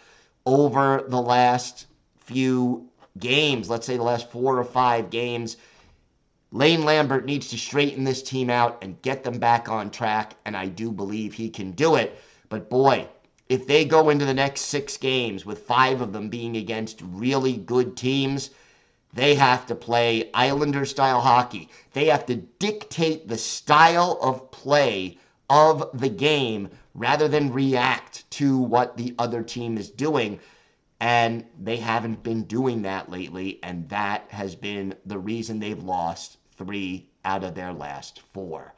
over 0.48 1.04
the 1.06 1.20
last 1.20 1.86
few 2.20 2.88
games, 3.18 3.68
let's 3.68 3.86
say 3.86 3.98
the 3.98 4.02
last 4.02 4.30
four 4.30 4.58
or 4.58 4.64
five 4.64 5.10
games. 5.10 5.58
Lane 6.52 6.86
Lambert 6.86 7.26
needs 7.26 7.48
to 7.48 7.58
straighten 7.58 8.02
this 8.02 8.22
team 8.22 8.48
out 8.48 8.78
and 8.80 9.00
get 9.02 9.22
them 9.22 9.38
back 9.38 9.68
on 9.68 9.90
track, 9.90 10.36
and 10.46 10.56
I 10.56 10.66
do 10.66 10.90
believe 10.90 11.34
he 11.34 11.50
can 11.50 11.72
do 11.72 11.96
it. 11.96 12.18
But 12.48 12.70
boy, 12.70 13.06
if 13.50 13.66
they 13.66 13.84
go 13.84 14.08
into 14.08 14.24
the 14.24 14.32
next 14.32 14.62
six 14.62 14.96
games 14.96 15.44
with 15.44 15.66
five 15.66 16.00
of 16.00 16.14
them 16.14 16.30
being 16.30 16.56
against 16.56 17.02
really 17.02 17.58
good 17.58 17.94
teams, 17.94 18.48
they 19.12 19.34
have 19.34 19.66
to 19.66 19.74
play 19.74 20.30
Islander 20.32 20.86
style 20.86 21.20
hockey. 21.20 21.68
They 21.92 22.06
have 22.06 22.24
to 22.24 22.36
dictate 22.36 23.28
the 23.28 23.36
style 23.36 24.18
of 24.22 24.50
play 24.50 25.18
of 25.50 25.90
the 25.92 26.08
game 26.08 26.70
rather 26.98 27.28
than 27.28 27.52
react 27.52 28.30
to 28.32 28.58
what 28.58 28.96
the 28.96 29.14
other 29.18 29.42
team 29.42 29.78
is 29.78 29.90
doing. 29.90 30.40
And 31.00 31.44
they 31.60 31.76
haven't 31.76 32.22
been 32.22 32.42
doing 32.42 32.82
that 32.82 33.08
lately, 33.08 33.60
and 33.62 33.88
that 33.88 34.24
has 34.30 34.56
been 34.56 34.94
the 35.06 35.18
reason 35.18 35.60
they've 35.60 35.82
lost 35.82 36.38
three 36.56 37.08
out 37.24 37.44
of 37.44 37.54
their 37.54 37.72
last 37.72 38.20
four. 38.32 38.74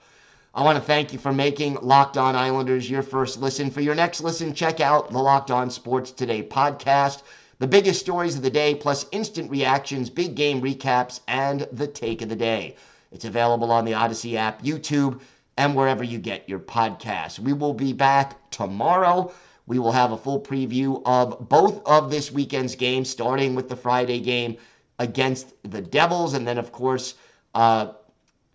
I 0.53 0.65
want 0.65 0.77
to 0.77 0.85
thank 0.85 1.13
you 1.13 1.19
for 1.19 1.33
making 1.33 1.79
Locked 1.81 2.19
On 2.19 2.35
Islanders 2.37 2.91
your 2.91 3.03
first 3.03 3.41
listen. 3.41 3.71
For 3.71 3.81
your 3.81 3.95
next 3.95 4.21
listen, 4.21 4.53
check 4.53 4.81
out 4.81 5.11
the 5.11 5.19
Locked 5.19 5.51
On 5.51 5.71
Sports 5.71 6.11
Today 6.11 6.43
podcast. 6.43 7.23
The 7.61 7.69
biggest 7.69 8.01
stories 8.01 8.37
of 8.37 8.43
the 8.43 8.51
day, 8.51 8.75
plus 8.75 9.07
instant 9.13 9.51
reactions, 9.51 10.11
big 10.11 10.35
game 10.35 10.61
recaps, 10.61 11.21
and 11.29 11.69
the 11.73 11.87
take 11.87 12.21
of 12.21 12.29
the 12.29 12.37
day. 12.37 12.75
It's 13.13 13.25
available 13.25 13.71
on 13.71 13.85
the 13.85 13.95
Odyssey 13.95 14.37
app, 14.37 14.63
YouTube, 14.63 15.21
and 15.61 15.75
wherever 15.75 16.03
you 16.03 16.19
get 16.19 16.49
your 16.49 16.59
podcasts. 16.59 17.39
We 17.39 17.53
will 17.53 17.75
be 17.75 17.93
back 17.93 18.51
tomorrow. 18.51 19.31
We 19.67 19.79
will 19.79 19.93
have 19.93 20.11
a 20.11 20.17
full 20.17 20.41
preview 20.41 21.03
of 21.05 21.51
both 21.51 21.87
of 21.87 22.11
this 22.11 22.33
weekend's 22.33 22.75
games, 22.75 23.11
starting 23.11 23.55
with 23.55 23.69
the 23.69 23.77
Friday 23.77 24.21
game 24.21 24.57
against 24.99 25.53
the 25.71 25.83
Devils, 25.83 26.33
and 26.33 26.49
then, 26.49 26.57
of 26.57 26.73
course, 26.73 27.15
uh, 27.55 27.93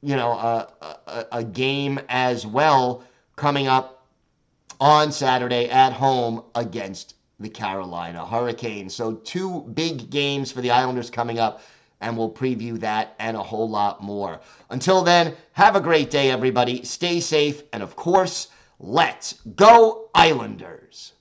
you 0.02 0.16
know, 0.16 0.32
a, 0.32 0.68
a, 0.82 1.26
a 1.32 1.44
game 1.44 2.00
as 2.10 2.44
well 2.44 3.04
coming 3.36 3.68
up 3.68 4.08
on 4.80 5.12
Saturday 5.12 5.70
at 5.70 5.94
home 5.94 6.42
against 6.56 7.14
the 7.40 7.50
Carolina 7.50 8.26
Hurricanes. 8.26 8.96
So, 8.96 9.14
two 9.14 9.62
big 9.76 10.10
games 10.10 10.52
for 10.52 10.62
the 10.62 10.72
Islanders 10.72 11.12
coming 11.12 11.38
up, 11.38 11.62
and 12.06 12.16
we'll 12.16 12.30
preview 12.30 12.80
that 12.80 13.16
and 13.18 13.36
a 13.36 13.42
whole 13.42 13.68
lot 13.68 14.04
more. 14.04 14.40
Until 14.70 15.02
then, 15.02 15.36
have 15.54 15.76
a 15.76 15.82
great 15.82 16.12
day, 16.12 16.30
everybody. 16.30 16.84
Stay 16.84 17.20
safe, 17.20 17.64
and 17.74 17.82
of 17.82 17.96
course, 17.96 18.50
let's 18.80 19.34
go, 19.56 20.08
Islanders. 20.14 21.14